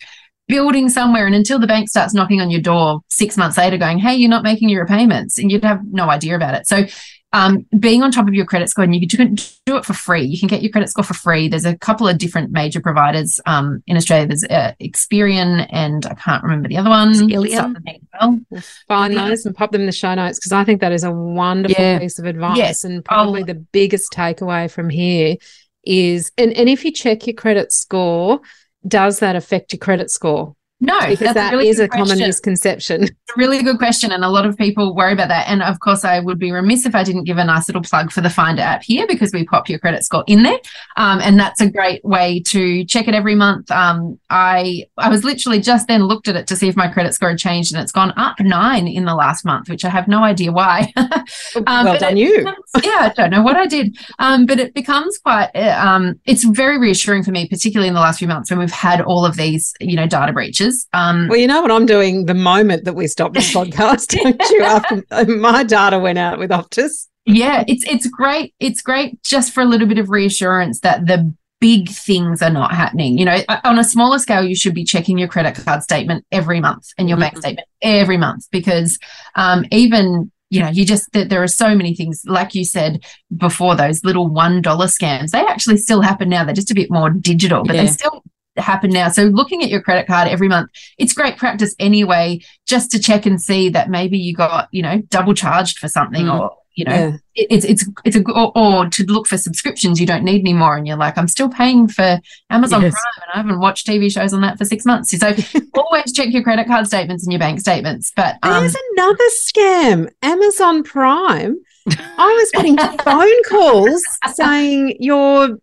[0.47, 1.25] building somewhere.
[1.25, 4.29] And until the bank starts knocking on your door six months later, going, Hey, you're
[4.29, 6.67] not making your repayments, and you'd have no idea about it.
[6.67, 6.85] So,
[7.33, 10.23] um, being on top of your credit score, and you can do it for free.
[10.23, 11.47] You can get your credit score for free.
[11.47, 14.27] There's a couple of different major providers um, in Australia.
[14.27, 17.13] There's uh, Experian, and I can't remember the other one.
[17.13, 17.75] illion.
[18.19, 18.39] Well.
[18.87, 21.11] Find those and pop them in the show notes because I think that is a
[21.11, 21.99] wonderful yeah.
[21.99, 22.83] piece of advice yes.
[22.83, 23.45] and probably oh.
[23.45, 25.37] the biggest takeaway from here
[25.83, 28.41] is and, and if you check your credit score
[28.87, 30.55] does that affect your credit score?
[30.83, 32.07] No, because that really is a question.
[32.07, 33.03] common misconception.
[33.03, 34.11] It's a really good question.
[34.11, 35.47] And a lot of people worry about that.
[35.47, 38.11] And of course, I would be remiss if I didn't give a nice little plug
[38.11, 40.57] for the Finder app here because we pop your credit score in there.
[40.97, 43.69] Um, and that's a great way to check it every month.
[43.69, 47.13] Um, I I was literally just then looked at it to see if my credit
[47.13, 50.07] score had changed and it's gone up nine in the last month, which I have
[50.07, 50.91] no idea why.
[50.97, 52.43] um, well done you.
[52.83, 53.95] Yeah, I don't know what I did.
[54.17, 57.99] Um, but it becomes quite, uh, um, it's very reassuring for me, particularly in the
[57.99, 61.39] last few months when we've had all of these, you know, data breaches um, well,
[61.39, 64.63] you know what I'm doing the moment that we stopped the podcast, don't you?
[64.63, 67.07] After my data went out with Optus.
[67.25, 68.53] Yeah, it's it's great.
[68.59, 72.73] It's great just for a little bit of reassurance that the big things are not
[72.73, 73.17] happening.
[73.17, 76.59] You know, on a smaller scale, you should be checking your credit card statement every
[76.59, 77.23] month and your mm-hmm.
[77.23, 78.97] bank statement every month because
[79.35, 83.05] um, even you know, you just that there are so many things, like you said
[83.35, 85.29] before, those little one dollar scams.
[85.31, 86.43] They actually still happen now.
[86.43, 87.83] They're just a bit more digital, but yeah.
[87.83, 88.21] they still
[88.57, 89.09] happen now.
[89.09, 93.25] So looking at your credit card every month, it's great practice anyway, just to check
[93.25, 96.39] and see that maybe you got, you know, double charged for something mm.
[96.39, 97.45] or, you know, yeah.
[97.49, 100.77] it's, it's, it's a, or, or, to look for subscriptions you don't need anymore.
[100.77, 102.93] And you're like, I'm still paying for Amazon yes.
[102.93, 105.17] Prime and I haven't watched TV shows on that for six months.
[105.17, 105.33] So
[105.73, 108.11] always check your credit card statements and your bank statements.
[108.15, 111.57] But um, there's another scam, Amazon Prime.
[111.89, 115.57] I was getting phone calls saying your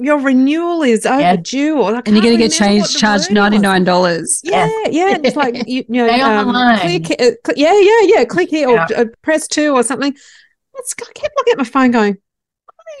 [0.00, 1.80] your renewal is overdue, yeah.
[1.80, 4.40] or and you're going to get changed, charged ninety nine dollars.
[4.42, 8.48] Yeah, yeah, it's like you, you know, um, click, uh, click, yeah, yeah, yeah, click
[8.48, 10.14] here or uh, press two or something.
[10.74, 12.16] It's, I kept looking at my phone, going,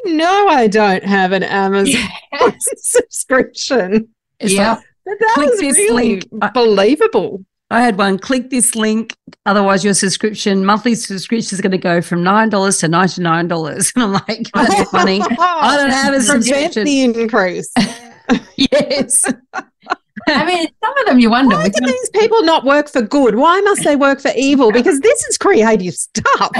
[0.06, 2.00] I know I don't have an Amazon
[2.32, 2.68] yes.
[2.76, 4.08] subscription.
[4.38, 4.74] It's yeah,
[5.06, 6.52] like, that click this really link.
[6.52, 7.44] believable.
[7.70, 8.18] I had one.
[8.18, 12.78] Click this link, otherwise your subscription monthly subscription is going to go from nine dollars
[12.78, 13.92] to ninety nine dollars.
[14.00, 15.20] And I'm like, that's funny.
[15.38, 16.84] I don't have a subscription.
[16.84, 17.72] the increase.
[18.56, 19.24] yes.
[20.28, 21.56] I mean, some of them you wonder.
[21.56, 23.36] Why do these people not work for good?
[23.36, 24.72] Why must they work for evil?
[24.72, 26.50] Because this is creative stuff.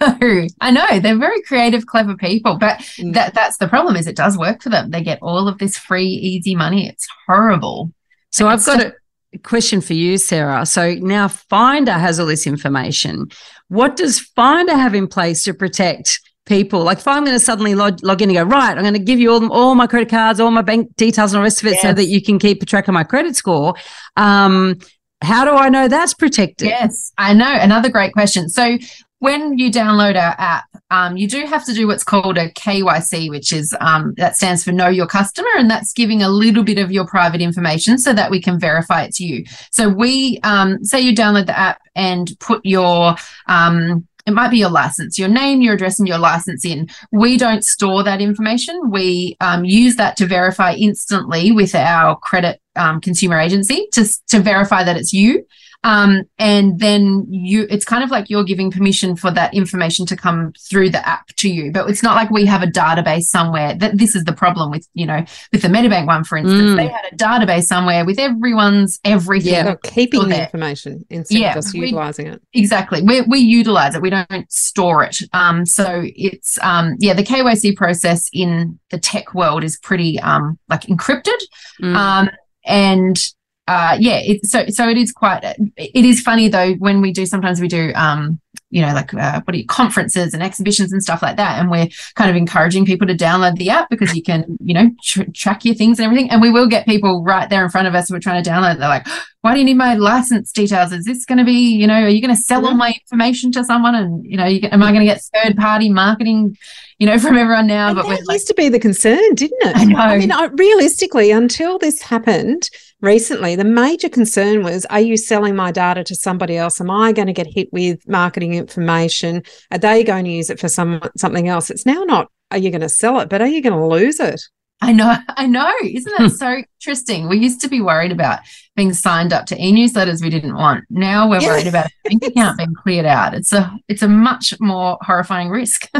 [0.00, 3.14] I know they're very creative, clever people, but mm.
[3.14, 3.96] that that's the problem.
[3.96, 4.90] Is it does work for them?
[4.90, 6.88] They get all of this free, easy money.
[6.88, 7.92] It's horrible.
[8.30, 8.94] So I've got it
[9.42, 10.66] question for you, Sarah.
[10.66, 13.28] So now Finder has all this information.
[13.68, 16.82] What does Finder have in place to protect people?
[16.82, 19.00] Like if I'm going to suddenly log, log in and go, right, I'm going to
[19.00, 21.68] give you all, all my credit cards, all my bank details and the rest of
[21.68, 21.82] it yes.
[21.82, 23.74] so that you can keep a track of my credit score.
[24.16, 24.78] Um,
[25.22, 26.68] how do I know that's protected?
[26.68, 27.50] Yes, I know.
[27.50, 28.48] Another great question.
[28.48, 28.76] So
[29.24, 33.30] when you download our app, um, you do have to do what's called a KYC,
[33.30, 36.76] which is um, that stands for Know Your Customer, and that's giving a little bit
[36.76, 39.46] of your private information so that we can verify it's you.
[39.70, 44.58] So we um, say you download the app and put your um, it might be
[44.58, 46.88] your license, your name, your address, and your license in.
[47.10, 48.90] We don't store that information.
[48.90, 54.40] We um, use that to verify instantly with our credit um, consumer agency to, to
[54.40, 55.46] verify that it's you.
[55.84, 60.16] Um, and then you, it's kind of like you're giving permission for that information to
[60.16, 61.70] come through the app to you.
[61.70, 63.74] But it's not like we have a database somewhere.
[63.74, 66.76] That this is the problem with, you know, with the Medibank one, for instance, mm.
[66.76, 69.52] they had a database somewhere with everyone's everything.
[69.52, 72.40] Yeah, keeping the information instead yeah, of just we, utilizing it.
[72.54, 73.02] Exactly.
[73.02, 74.00] We we utilize it.
[74.00, 75.18] We don't store it.
[75.34, 80.58] Um, so it's um, yeah, the KYC process in the tech world is pretty um
[80.68, 81.38] like encrypted.
[81.82, 81.94] Mm.
[81.94, 82.30] Um,
[82.66, 83.18] and
[83.66, 85.42] uh, yeah, it, so so it is quite.
[85.76, 87.24] It is funny though when we do.
[87.24, 91.02] Sometimes we do, um, you know, like uh, what are you conferences and exhibitions and
[91.02, 94.22] stuff like that, and we're kind of encouraging people to download the app because you
[94.22, 96.30] can, you know, tr- track your things and everything.
[96.30, 98.50] And we will get people right there in front of us who are trying to
[98.50, 98.78] download.
[98.78, 99.06] They're like,
[99.40, 100.92] "Why do you need my license details?
[100.92, 103.50] Is this going to be, you know, are you going to sell all my information
[103.52, 103.94] to someone?
[103.94, 106.58] And you know, you, am I going to get third party marketing?"
[106.98, 107.88] you know, from everyone now.
[107.88, 109.76] And but that used like, to be the concern, didn't it?
[109.76, 109.98] I know.
[109.98, 112.70] I mean, realistically, until this happened,
[113.04, 116.80] recently, the major concern was are you selling my data to somebody else?
[116.80, 119.42] Am I going to get hit with marketing information?
[119.70, 121.70] Are they going to use it for some something else?
[121.70, 124.20] It's now not are you going to sell it, but are you going to lose
[124.20, 124.40] it?
[124.80, 125.72] I know, I know.
[125.82, 127.28] Isn't that so interesting?
[127.28, 128.40] We used to be worried about
[128.76, 130.84] being signed up to e-newsletters we didn't want.
[130.90, 133.34] Now we're worried about bank account being cleared out.
[133.34, 135.88] It's a it's a much more horrifying risk.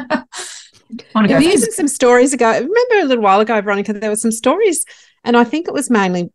[1.15, 2.53] There was some stories ago.
[2.53, 4.85] Remember a little while ago, Veronica, there were some stories,
[5.25, 6.31] and I think it was mainly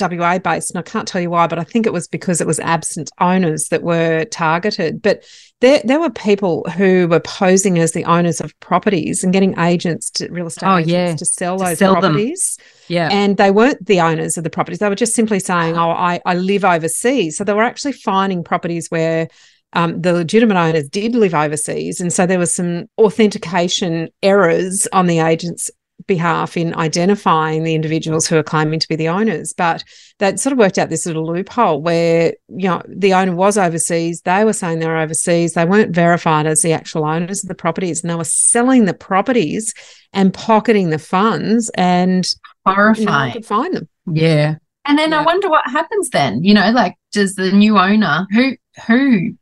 [0.00, 2.46] WA based, and I can't tell you why, but I think it was because it
[2.46, 5.02] was absent owners that were targeted.
[5.02, 5.24] But
[5.60, 10.10] there, there were people who were posing as the owners of properties and getting agents
[10.12, 11.16] to real estate oh, agents yeah.
[11.16, 12.12] to sell To those sell them.
[12.12, 12.58] properties.
[12.88, 13.08] Yeah.
[13.12, 14.78] And they weren't the owners of the properties.
[14.78, 17.36] They were just simply saying, Oh, I, I live overseas.
[17.36, 19.28] So they were actually finding properties where
[19.72, 22.00] um, the legitimate owners did live overseas.
[22.00, 25.70] And so there was some authentication errors on the agent's
[26.06, 29.52] behalf in identifying the individuals who are claiming to be the owners.
[29.52, 29.84] But
[30.18, 34.20] that sort of worked out this little loophole where, you know, the owner was overseas.
[34.22, 35.54] They were saying they were overseas.
[35.54, 38.94] They weren't verified as the actual owners of the properties and they were selling the
[38.94, 39.74] properties
[40.12, 42.28] and pocketing the funds and
[42.66, 43.32] no one horrifying.
[43.32, 43.88] could find them.
[44.06, 44.56] yeah.
[44.86, 46.42] And then I wonder what happens then.
[46.42, 49.34] You know, like does the new owner who who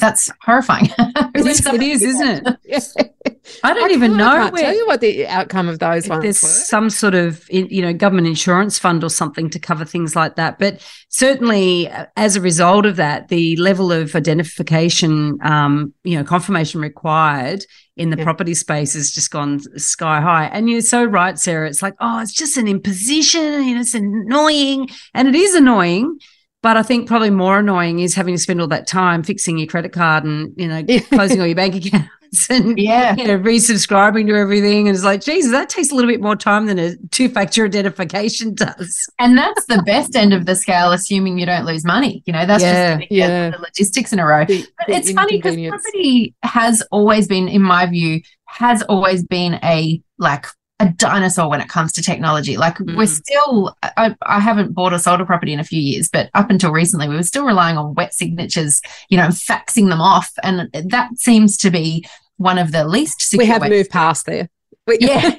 [0.00, 0.88] that's horrifying.
[1.34, 3.12] It is, it is, isn't it?
[3.64, 6.10] I don't even know I can't where tell you what the outcome of those if
[6.10, 6.48] ones there's were.
[6.48, 10.58] some sort of you know government insurance fund or something to cover things like that
[10.58, 16.24] but certainly uh, as a result of that the level of identification um, you know
[16.24, 17.64] confirmation required
[17.96, 18.24] in the Yeah.
[18.24, 22.18] property space has just gone sky high and you're so right sarah it's like oh
[22.20, 26.18] it's just an imposition you know it's annoying and it is annoying
[26.62, 29.68] but I think probably more annoying is having to spend all that time fixing your
[29.68, 32.08] credit card and you know closing all your bank accounts
[32.50, 33.14] and Yeah.
[33.16, 34.86] you know, resubscribing to everything.
[34.86, 37.64] And it's like, Jesus, that takes a little bit more time than a two factor
[37.64, 39.08] identification does.
[39.18, 42.22] And that's the best end of the scale, assuming you don't lose money.
[42.26, 43.50] You know, that's Yeah, just yeah.
[43.50, 44.44] the logistics in a row.
[44.44, 49.24] The- But the it's funny because property has always been, in my view, has always
[49.24, 50.44] been a like
[50.80, 52.56] a dinosaur when it comes to technology.
[52.56, 53.08] Like we're Mhm.
[53.08, 56.50] still, I, I haven't bought or sold a property in a few years, but up
[56.50, 60.68] until recently, we were still relying on wet signatures, you know, faxing them off, and
[60.72, 62.06] that seems to be
[62.36, 63.44] one of the least secure.
[63.44, 64.48] we have ways- moved past there.
[64.86, 65.34] But Yeah.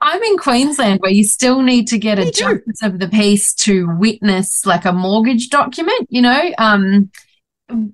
[0.00, 3.88] I'm in Queensland where you still need to get a justice of the peace to
[3.98, 7.10] witness like a mortgage document, you know, um,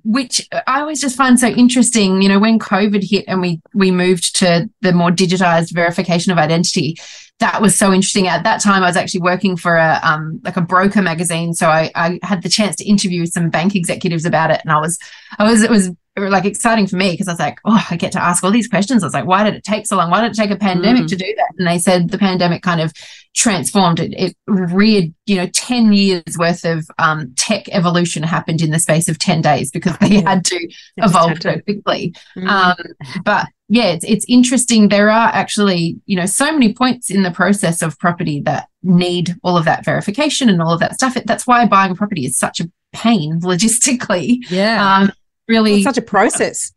[0.04, 2.22] which I always just find so interesting.
[2.22, 6.38] You know, when COVID hit and we we moved to the more digitized verification of
[6.38, 6.96] identity,
[7.40, 8.26] that was so interesting.
[8.26, 11.68] At that time, I was actually working for a um, like a broker magazine, so
[11.68, 14.98] I, I had the chance to interview some bank executives about it, and I was
[15.38, 18.12] I was it was like exciting for me because I was like, oh, I get
[18.12, 19.02] to ask all these questions.
[19.02, 20.10] I was like, why did it take so long?
[20.10, 21.08] Why did it take a pandemic Mm.
[21.08, 21.52] to do that?
[21.58, 22.92] And they said the pandemic kind of
[23.34, 24.12] transformed it.
[24.14, 29.08] It reared, you know, 10 years worth of um, tech evolution happened in the space
[29.08, 30.28] of 10 days because they Yeah.
[30.28, 32.14] had to evolve so quickly.
[32.36, 32.48] Mm.
[32.48, 32.76] Um,
[33.24, 34.88] but yeah, it's, it's interesting.
[34.88, 39.36] There are actually, you know, so many points in the process of property that need
[39.44, 41.16] all of that verification and all of that stuff.
[41.16, 44.38] It, that's why buying a property is such a pain logistically.
[44.50, 44.96] Yeah.
[44.96, 45.12] Um,
[45.48, 46.72] really, It's such a process.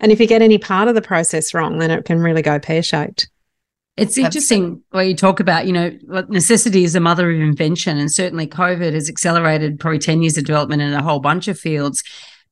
[0.00, 2.58] And if you get any part of the process wrong, then it can really go
[2.58, 3.28] pear shaped.
[3.96, 7.96] It's interesting where you talk about, you know, what necessity is the mother of invention.
[7.96, 11.58] And certainly COVID has accelerated probably 10 years of development in a whole bunch of
[11.58, 12.02] fields.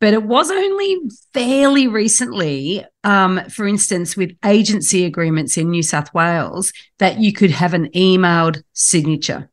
[0.00, 0.98] But it was only
[1.34, 7.50] fairly recently, um, for instance, with agency agreements in New South Wales, that you could
[7.50, 9.50] have an emailed signature.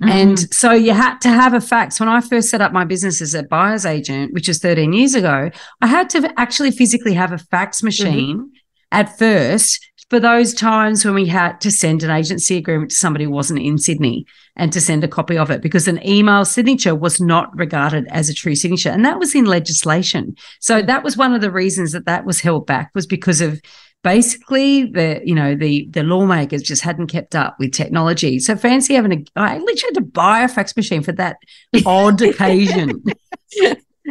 [0.00, 0.52] And mm-hmm.
[0.52, 1.98] so you had to have a fax.
[1.98, 5.14] When I first set up my business as a buyer's agent, which is 13 years
[5.14, 5.50] ago,
[5.80, 8.46] I had to actually physically have a fax machine mm-hmm.
[8.90, 13.24] at first for those times when we had to send an agency agreement to somebody
[13.24, 16.94] who wasn't in Sydney and to send a copy of it because an email signature
[16.94, 18.90] was not regarded as a true signature.
[18.90, 20.36] And that was in legislation.
[20.60, 20.86] So mm.
[20.86, 23.62] that was one of the reasons that that was held back was because of
[24.02, 28.94] basically the you know the the lawmakers just hadn't kept up with technology so fancy
[28.94, 31.36] having a i literally had to buy a fax machine for that
[31.86, 33.02] odd occasion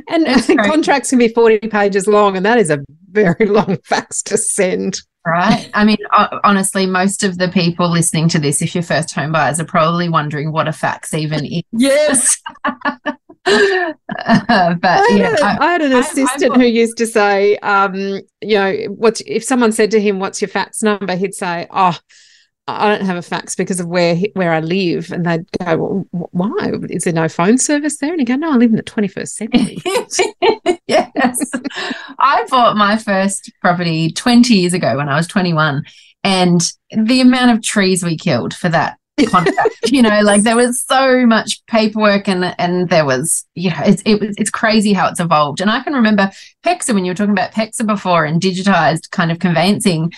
[0.08, 0.58] And great.
[0.60, 2.80] contracts can be 40 pages long, and that is a
[3.12, 5.02] very long fax to send.
[5.26, 5.70] Right.
[5.74, 5.98] I mean,
[6.44, 10.10] honestly, most of the people listening to this, if you're first home buyers, are probably
[10.10, 11.64] wondering what a fax even is.
[11.74, 12.42] yes
[13.46, 13.96] but
[14.28, 17.96] I, yeah, had, a- I- I had an assistant I've- who used to say, um,
[18.42, 21.98] you know, what's if someone said to him, "What's your fax number?" He'd say, "Oh,
[22.68, 26.30] I don't have a fax because of where where I live." And they'd go, well,
[26.32, 26.72] "Why?
[26.90, 29.28] Is there no phone service there?" And he'd go, "No, I live in the 21st
[29.30, 29.78] century."
[30.88, 31.52] yes.
[32.20, 35.84] I bought my first property 20 years ago when I was 21.
[36.24, 36.62] And
[36.96, 39.92] the amount of trees we killed for that contract.
[39.92, 44.02] you know, like there was so much paperwork and and there was, you know, it's
[44.06, 45.62] it was it's crazy how it's evolved.
[45.62, 46.32] And I can remember
[46.66, 50.12] PEXA when you were talking about PEXA before and digitized kind of conveyancing,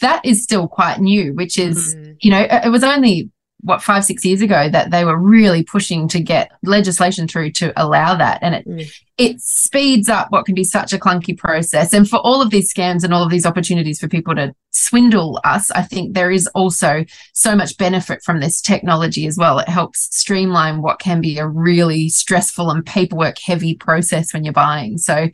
[0.00, 2.12] that is still quite new, which is, mm-hmm.
[2.20, 3.30] you know, it was only
[3.64, 7.72] what five six years ago that they were really pushing to get legislation through to
[7.82, 8.38] allow that.
[8.42, 9.00] And it mm.
[9.18, 11.92] it speeds up what can be such a clunky process.
[11.92, 15.40] And for all of these scams and all of these opportunities for people to swindle
[15.44, 19.58] us i think there is also so much benefit from this technology as well.
[19.58, 24.52] It helps streamline what can be a really stressful and paperwork heavy process when you're
[24.52, 24.98] buying.
[24.98, 25.28] So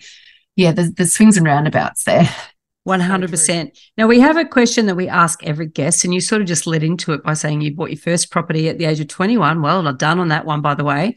[0.56, 2.28] yeah there's, there's swings and roundabouts there
[2.88, 3.78] 100%.
[3.96, 6.66] Now, we have a question that we ask every guest, and you sort of just
[6.66, 9.62] led into it by saying you bought your first property at the age of 21.
[9.62, 11.16] Well, not done on that one, by the way.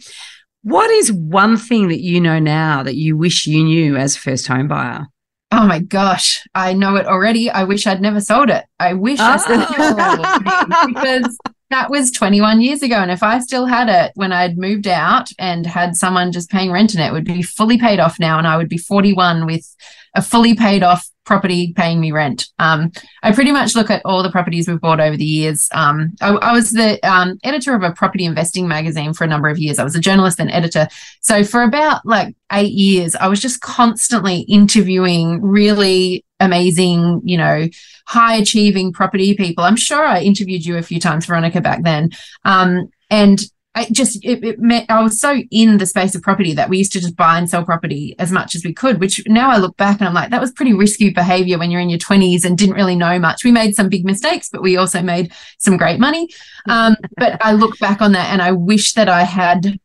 [0.64, 4.20] What is one thing that you know now that you wish you knew as a
[4.20, 5.08] first home buyer?
[5.52, 7.50] Oh my gosh, I know it already.
[7.50, 8.66] I wish I'd never sold it.
[8.80, 9.24] I wish oh.
[9.24, 9.60] I still
[10.88, 11.38] because
[11.70, 12.96] that was 21 years ago.
[12.96, 16.72] And if I still had it when I'd moved out and had someone just paying
[16.72, 18.38] rent in it, it would be fully paid off now.
[18.38, 19.76] And I would be 41 with
[20.16, 22.50] a fully paid off property paying me rent.
[22.60, 22.92] Um,
[23.22, 25.70] I pretty much look at all the properties we've bought over the years.
[25.72, 29.48] Um, I, I, was the um, editor of a property investing magazine for a number
[29.48, 29.80] of years.
[29.80, 30.88] I was a journalist and editor.
[31.22, 37.70] So for about like eight years, I was just constantly interviewing really amazing, you know,
[38.06, 39.64] high achieving property people.
[39.64, 42.12] I'm sure I interviewed you a few times, Veronica, back then.
[42.44, 43.40] Um, and
[43.76, 46.78] I just it, it meant I was so in the space of property that we
[46.78, 49.00] used to just buy and sell property as much as we could.
[49.00, 51.82] Which now I look back and I'm like, that was pretty risky behavior when you're
[51.82, 53.44] in your 20s and didn't really know much.
[53.44, 56.30] We made some big mistakes, but we also made some great money.
[56.70, 59.80] Um, but I look back on that and I wish that I had,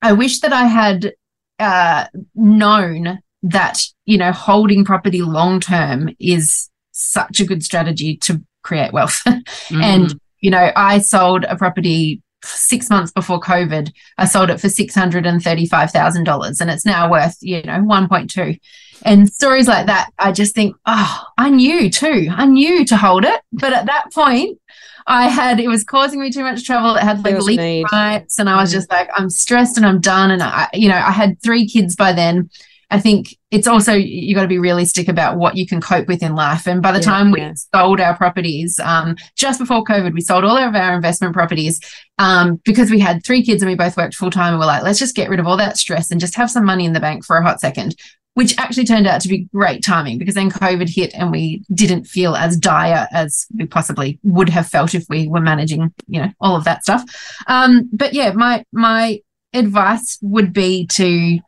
[0.00, 1.12] I wish that I had
[1.58, 8.42] uh, known that you know holding property long term is such a good strategy to
[8.62, 9.22] create wealth.
[9.26, 9.42] mm.
[9.70, 14.68] And you know, I sold a property six months before COVID, I sold it for
[14.68, 18.58] $635,000 and it's now worth, you know, 1.2.
[19.02, 22.28] And stories like that, I just think, oh, I knew too.
[22.30, 23.40] I knew to hold it.
[23.52, 24.58] But at that point,
[25.06, 26.96] I had, it was causing me too much trouble.
[26.96, 28.38] It had like leak rights.
[28.38, 28.74] And I was mm.
[28.74, 30.30] just like, I'm stressed and I'm done.
[30.30, 32.50] And I, you know, I had three kids by then.
[32.90, 36.22] I think it's also you got to be realistic about what you can cope with
[36.22, 36.66] in life.
[36.66, 37.54] And by the yeah, time we yeah.
[37.74, 41.80] sold our properties, um, just before COVID, we sold all of our investment properties
[42.18, 44.54] um, because we had three kids and we both worked full time.
[44.54, 46.64] And we're like, let's just get rid of all that stress and just have some
[46.64, 47.94] money in the bank for a hot second.
[48.34, 52.04] Which actually turned out to be great timing because then COVID hit and we didn't
[52.04, 56.30] feel as dire as we possibly would have felt if we were managing, you know,
[56.40, 57.02] all of that stuff.
[57.48, 59.20] Um, but yeah, my my
[59.52, 61.40] advice would be to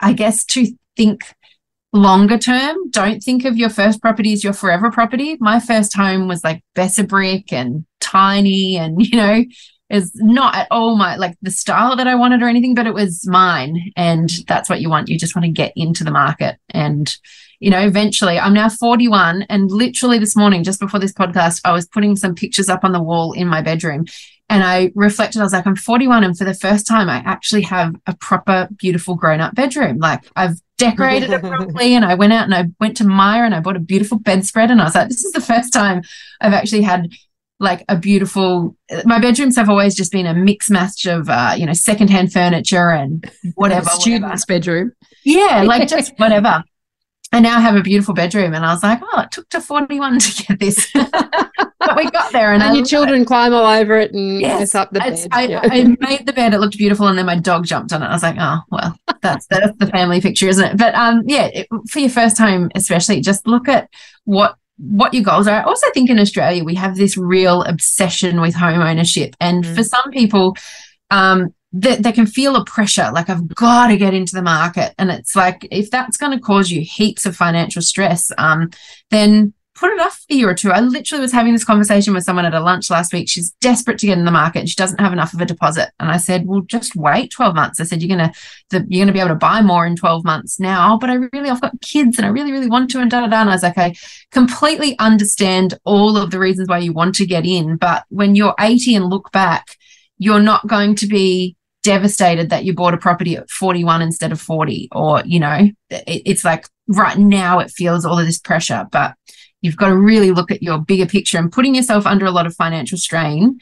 [0.00, 0.66] I guess, to
[0.96, 1.22] think
[1.92, 2.90] longer term.
[2.90, 5.36] Don't think of your first property as your forever property.
[5.40, 9.44] My first home was like Besser brick and tiny and, you know,
[9.88, 12.94] is not at all my like the style that I wanted or anything, but it
[12.94, 13.92] was mine.
[13.96, 15.08] And that's what you want.
[15.08, 16.56] You just want to get into the market.
[16.70, 17.14] And,
[17.60, 19.42] you know, eventually I'm now 41.
[19.48, 22.92] And literally this morning, just before this podcast, I was putting some pictures up on
[22.92, 24.06] the wall in my bedroom
[24.48, 27.62] and I reflected, I was like, I'm 41, and for the first time, I actually
[27.62, 29.98] have a proper, beautiful grown up bedroom.
[29.98, 33.54] Like I've decorated it properly, and I went out and I went to Myer and
[33.54, 34.70] I bought a beautiful bedspread.
[34.70, 36.02] And I was like, this is the first time
[36.40, 37.10] I've actually had
[37.58, 41.64] like a beautiful my bedrooms have always just been a mix match of uh you
[41.64, 44.60] know secondhand furniture and whatever student's whatever.
[44.60, 44.92] bedroom
[45.24, 46.62] yeah like just whatever
[47.32, 50.18] I now have a beautiful bedroom, and I was like, "Oh, it took to forty-one
[50.18, 53.26] to get this, but we got there." And, and your children it.
[53.26, 55.28] climb all over it and yes, mess up the bed.
[55.32, 55.60] I, yeah.
[55.62, 58.06] I, made the bed; it looked beautiful, and then my dog jumped on it.
[58.06, 61.46] I was like, "Oh, well, that's that's the family picture, isn't it?" But um, yeah,
[61.52, 63.90] it, for your first home, especially, just look at
[64.24, 65.60] what what your goals are.
[65.60, 69.74] I also think in Australia we have this real obsession with home ownership, and mm.
[69.74, 70.56] for some people,
[71.10, 74.94] um, that they can feel a pressure like I've got to get into the market.
[74.98, 78.70] And it's like, if that's going to cause you heaps of financial stress, um,
[79.10, 80.72] then put it off a year or two.
[80.72, 83.28] I literally was having this conversation with someone at a lunch last week.
[83.28, 84.60] She's desperate to get in the market.
[84.60, 85.90] and She doesn't have enough of a deposit.
[86.00, 87.78] And I said, well, just wait 12 months.
[87.78, 90.24] I said, you're going to, you're going to be able to buy more in 12
[90.24, 93.10] months now, but I really, I've got kids and I really, really want to and
[93.10, 93.40] da, da, da.
[93.42, 93.94] And I was like, I
[94.30, 97.76] completely understand all of the reasons why you want to get in.
[97.76, 99.76] But when you're 80 and look back,
[100.18, 104.40] you're not going to be devastated that you bought a property at 41 instead of
[104.40, 108.88] 40 or you know it, it's like right now it feels all of this pressure
[108.90, 109.14] but
[109.60, 112.44] you've got to really look at your bigger picture and putting yourself under a lot
[112.44, 113.60] of financial strain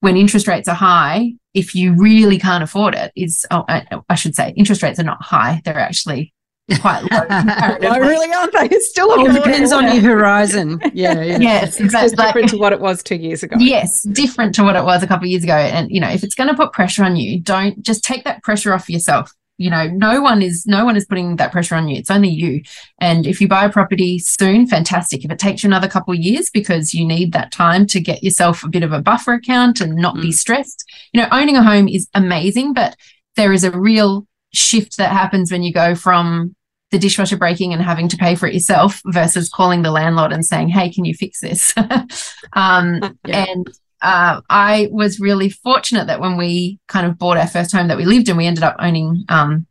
[0.00, 4.14] when interest rates are high if you really can't afford it is oh, I, I
[4.14, 6.33] should say interest rates are not high they're actually
[6.80, 7.26] quite low.
[7.30, 8.74] I really aren't they?
[8.74, 10.80] It's still It a all depends on your horizon.
[10.94, 11.38] Yeah, yeah.
[11.38, 12.10] Yes, It's exactly.
[12.10, 13.56] just different to what it was two years ago.
[13.58, 15.54] Yes, different to what it was a couple of years ago.
[15.56, 18.42] And you know, if it's going to put pressure on you, don't just take that
[18.42, 19.32] pressure off yourself.
[19.56, 21.96] You know, no one is no one is putting that pressure on you.
[21.96, 22.62] It's only you.
[22.98, 25.24] And if you buy a property soon, fantastic.
[25.24, 28.22] If it takes you another couple of years because you need that time to get
[28.24, 30.34] yourself a bit of a buffer account and not be Mm.
[30.34, 32.96] stressed, you know, owning a home is amazing, but
[33.36, 36.54] there is a real shift that happens when you go from
[36.90, 40.46] the dishwasher breaking and having to pay for it yourself versus calling the landlord and
[40.46, 41.74] saying, "Hey, can you fix this?"
[42.52, 43.46] um, Yeah.
[43.48, 43.70] And
[44.02, 47.96] uh, I was really fortunate that when we kind of bought our first home that
[47.96, 49.66] we lived in, we ended up owning, um,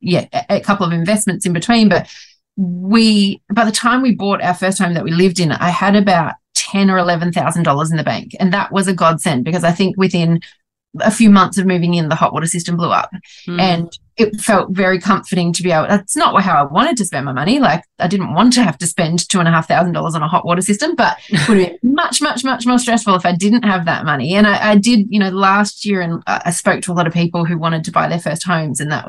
[0.00, 1.88] yeah, a, a couple of investments in between.
[1.88, 2.08] But
[2.56, 5.96] we, by the time we bought our first home that we lived in, I had
[5.96, 9.64] about ten or eleven thousand dollars in the bank, and that was a godsend because
[9.64, 10.40] I think within
[11.00, 13.10] a few months of moving in, the hot water system blew up
[13.46, 13.60] Mm.
[13.60, 17.24] and it felt very comforting to be able that's not how i wanted to spend
[17.24, 17.58] my money.
[17.58, 20.22] Like i didn't want to have to spend two and a half thousand dollars on
[20.22, 23.26] a hot water system but it would have been much much much more stressful if
[23.26, 24.34] i didn't have that money.
[24.34, 27.06] And i, I did you know last year and I I spoke to a lot
[27.06, 29.08] of people who wanted to buy their first homes and that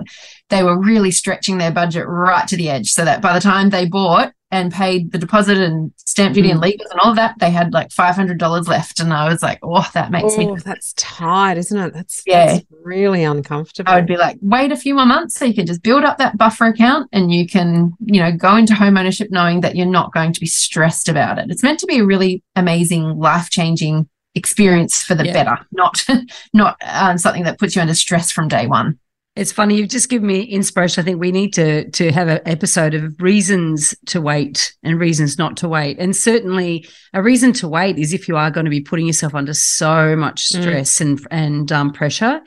[0.50, 3.70] they were really stretching their budget right to the edge so that by the time
[3.70, 7.36] they bought and paid the deposit and stamp duty and legals and all of that
[7.40, 10.94] they had like $500 left and i was like oh that makes me Oh, that's
[10.94, 11.94] tight, isn't it?
[11.94, 12.46] That's, Yeah.
[12.54, 13.92] that's really uncomfortable.
[13.92, 16.18] I would be like, wait a few more months so you can just build up
[16.18, 19.86] that buffer account and you can, you know, go into home ownership knowing that you're
[19.86, 21.52] not going to be stressed about it.
[21.52, 25.34] It's meant to be a really amazing, life changing experience for the Yeah.
[25.34, 26.06] better, not
[26.54, 28.98] not um, something that puts you under stress from day one.
[29.40, 29.78] It's funny.
[29.78, 31.02] You've just given me inspiration.
[31.02, 35.38] I think we need to to have an episode of reasons to wait and reasons
[35.38, 35.98] not to wait.
[35.98, 39.34] And certainly, a reason to wait is if you are going to be putting yourself
[39.34, 40.62] under so much Mm.
[40.62, 42.42] stress and and um, pressure.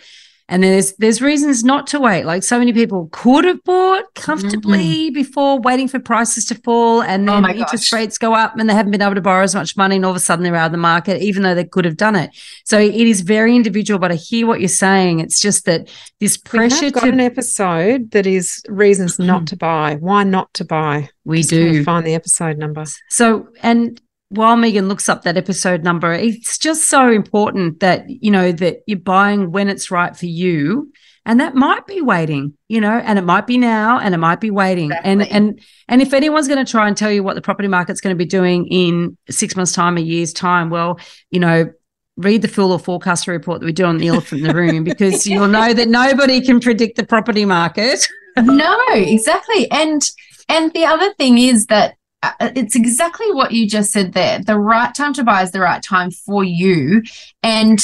[0.53, 2.25] And there's there's reasons not to wait.
[2.25, 5.15] Like so many people could have bought comfortably mm-hmm.
[5.15, 7.99] before waiting for prices to fall, and Oh then my interest gosh.
[7.99, 10.11] rates go up, and they haven't been able to borrow as much money, and all
[10.11, 12.31] of a sudden they're out of the market, even though they could have done it.
[12.67, 13.99] So it is very individual.
[13.99, 15.21] But I hear what you're saying.
[15.21, 15.89] It's just that
[16.21, 19.45] this pressure got to an episode that is reasons not hmm.
[19.47, 19.97] to buy.
[20.01, 21.09] Why not to buy?
[21.25, 21.85] we Just do.
[21.85, 22.85] find the episode number.
[23.09, 24.01] So, and
[24.33, 28.83] while Megan looks up that episode number, it's just so important that, you know, that
[28.87, 30.93] you're buying when it's right for you.
[31.25, 34.41] And that might be waiting, you know, and it might be now and it might
[34.41, 34.91] be waiting.
[34.91, 35.37] And Exactly.
[35.37, 38.13] and and if anyone's going to try and tell you what the property market's going
[38.15, 40.99] to be doing in six months' time, a year's time, well,
[41.31, 41.71] you know,
[42.17, 44.83] read the full or forecaster report that we do on the elephant in the room
[44.93, 48.05] because you'll know that nobody can predict the property market.
[48.37, 49.71] no, exactly.
[49.71, 50.03] And
[50.49, 51.95] and the other thing is that
[52.41, 54.39] it's exactly what you just said there.
[54.41, 57.03] The right time to buy is the right time for you.
[57.43, 57.79] And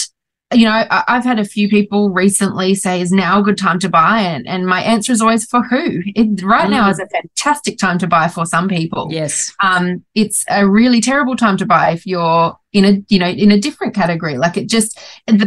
[0.55, 3.89] you know, I've had a few people recently say, "Is now a good time to
[3.91, 6.01] buy?" And and my answer is always for who.
[6.17, 6.93] It, right now Mm.
[6.93, 9.09] is a fantastic time to buy for some people.
[9.11, 9.53] Yes.
[9.61, 13.51] um, it's a really terrible time to buy if you're in a you know in
[13.51, 14.99] a different category like it just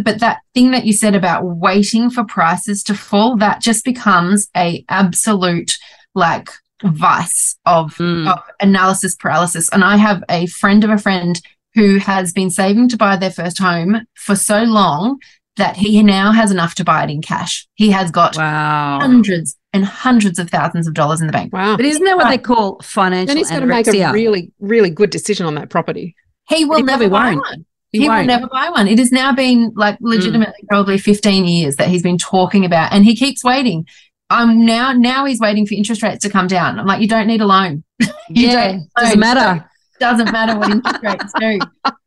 [0.03, 4.49] but that thing that you said about waiting for prices to fall that just becomes
[4.55, 5.77] a absolute
[6.13, 6.49] like
[6.83, 8.31] vice of, Mm.
[8.31, 11.41] of analysis paralysis and i have a friend of a friend
[11.75, 15.19] who has been saving to buy their first home for so long
[15.57, 18.99] that he now has enough to buy it in cash he has got Wow.
[19.01, 21.77] hundreds and hundreds of thousands of dollars in the bank Wow.
[21.77, 24.89] But isn't that what they call financial Then he's got to make a really, really
[24.89, 26.15] good decision on that property.
[26.49, 27.39] he will He never buy won't.
[27.41, 28.27] one He he, will won't.
[28.27, 28.87] never buy one.
[28.87, 33.03] It has now been like legitimately probably 15 years that he's been talking about, and
[33.05, 33.85] he keeps waiting.
[34.31, 36.79] I'm now now he's waiting for interest rates to come down.
[36.79, 37.83] I'm like, you don't need a loan.
[38.33, 39.69] You yeah, don't doesn't matter.
[40.01, 41.59] Doesn't matter what interest rates do.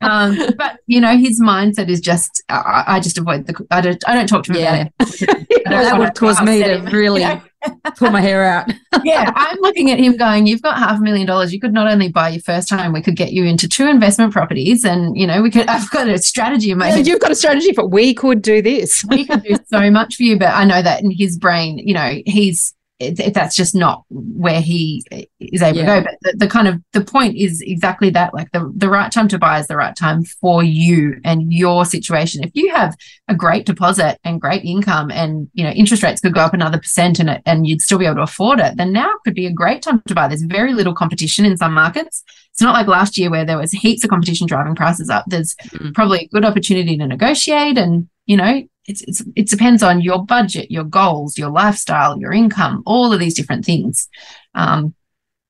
[0.02, 4.02] Um, but you know, his mindset is just I, I just avoid the I don't
[4.08, 4.88] I don't talk to him Yeah.
[4.98, 5.48] about it.
[5.64, 7.42] That would cause me to him, really you know?
[7.96, 8.70] pull my hair out.
[9.04, 11.54] yeah, I'm looking at him going, You've got half a million dollars.
[11.54, 14.32] You could not only buy your first home, we could get you into two investment
[14.34, 14.84] properties.
[14.84, 17.06] And, you know, we could, I've got a strategy in my Yeah, head.
[17.06, 19.04] you've got a strategy, but we could do this.
[19.08, 21.94] we could do so much for you, but I know that in his brain, you
[21.94, 22.74] know, he's
[23.18, 25.04] it- that's just not where he
[25.40, 25.94] is able Yeah.
[25.96, 26.06] to go.
[26.08, 28.34] But the, the kind of the point is exactly that.
[28.34, 31.84] Like the the right time to buy is the right time for you and your
[31.84, 32.42] situation.
[32.44, 32.96] If you have
[33.28, 36.78] a great deposit and great income, and you know interest rates could go up another
[36.78, 39.46] percent, and it and you'd still be able to afford it, then now could be
[39.46, 40.28] a great time to buy.
[40.28, 42.22] There's very little competition in some markets.
[42.52, 45.24] It's not like last year where there was heaps of competition driving prices up.
[45.26, 45.92] There's Mhm.
[45.94, 50.24] probably a good opportunity to negotiate and you know it's, it's it depends on your
[50.24, 54.08] budget your goals your lifestyle your income all of these different things
[54.54, 54.94] um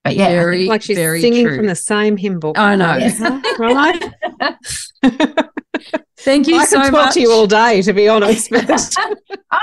[0.05, 1.57] but yeah Very, Like she's very singing true.
[1.57, 2.59] from the same hymn book.
[2.59, 2.99] I know.
[3.01, 4.03] Uh-huh, right?
[6.19, 7.15] Thank you I so could talk much.
[7.15, 8.49] to you all day, to be honest.
[8.49, 9.15] But oh,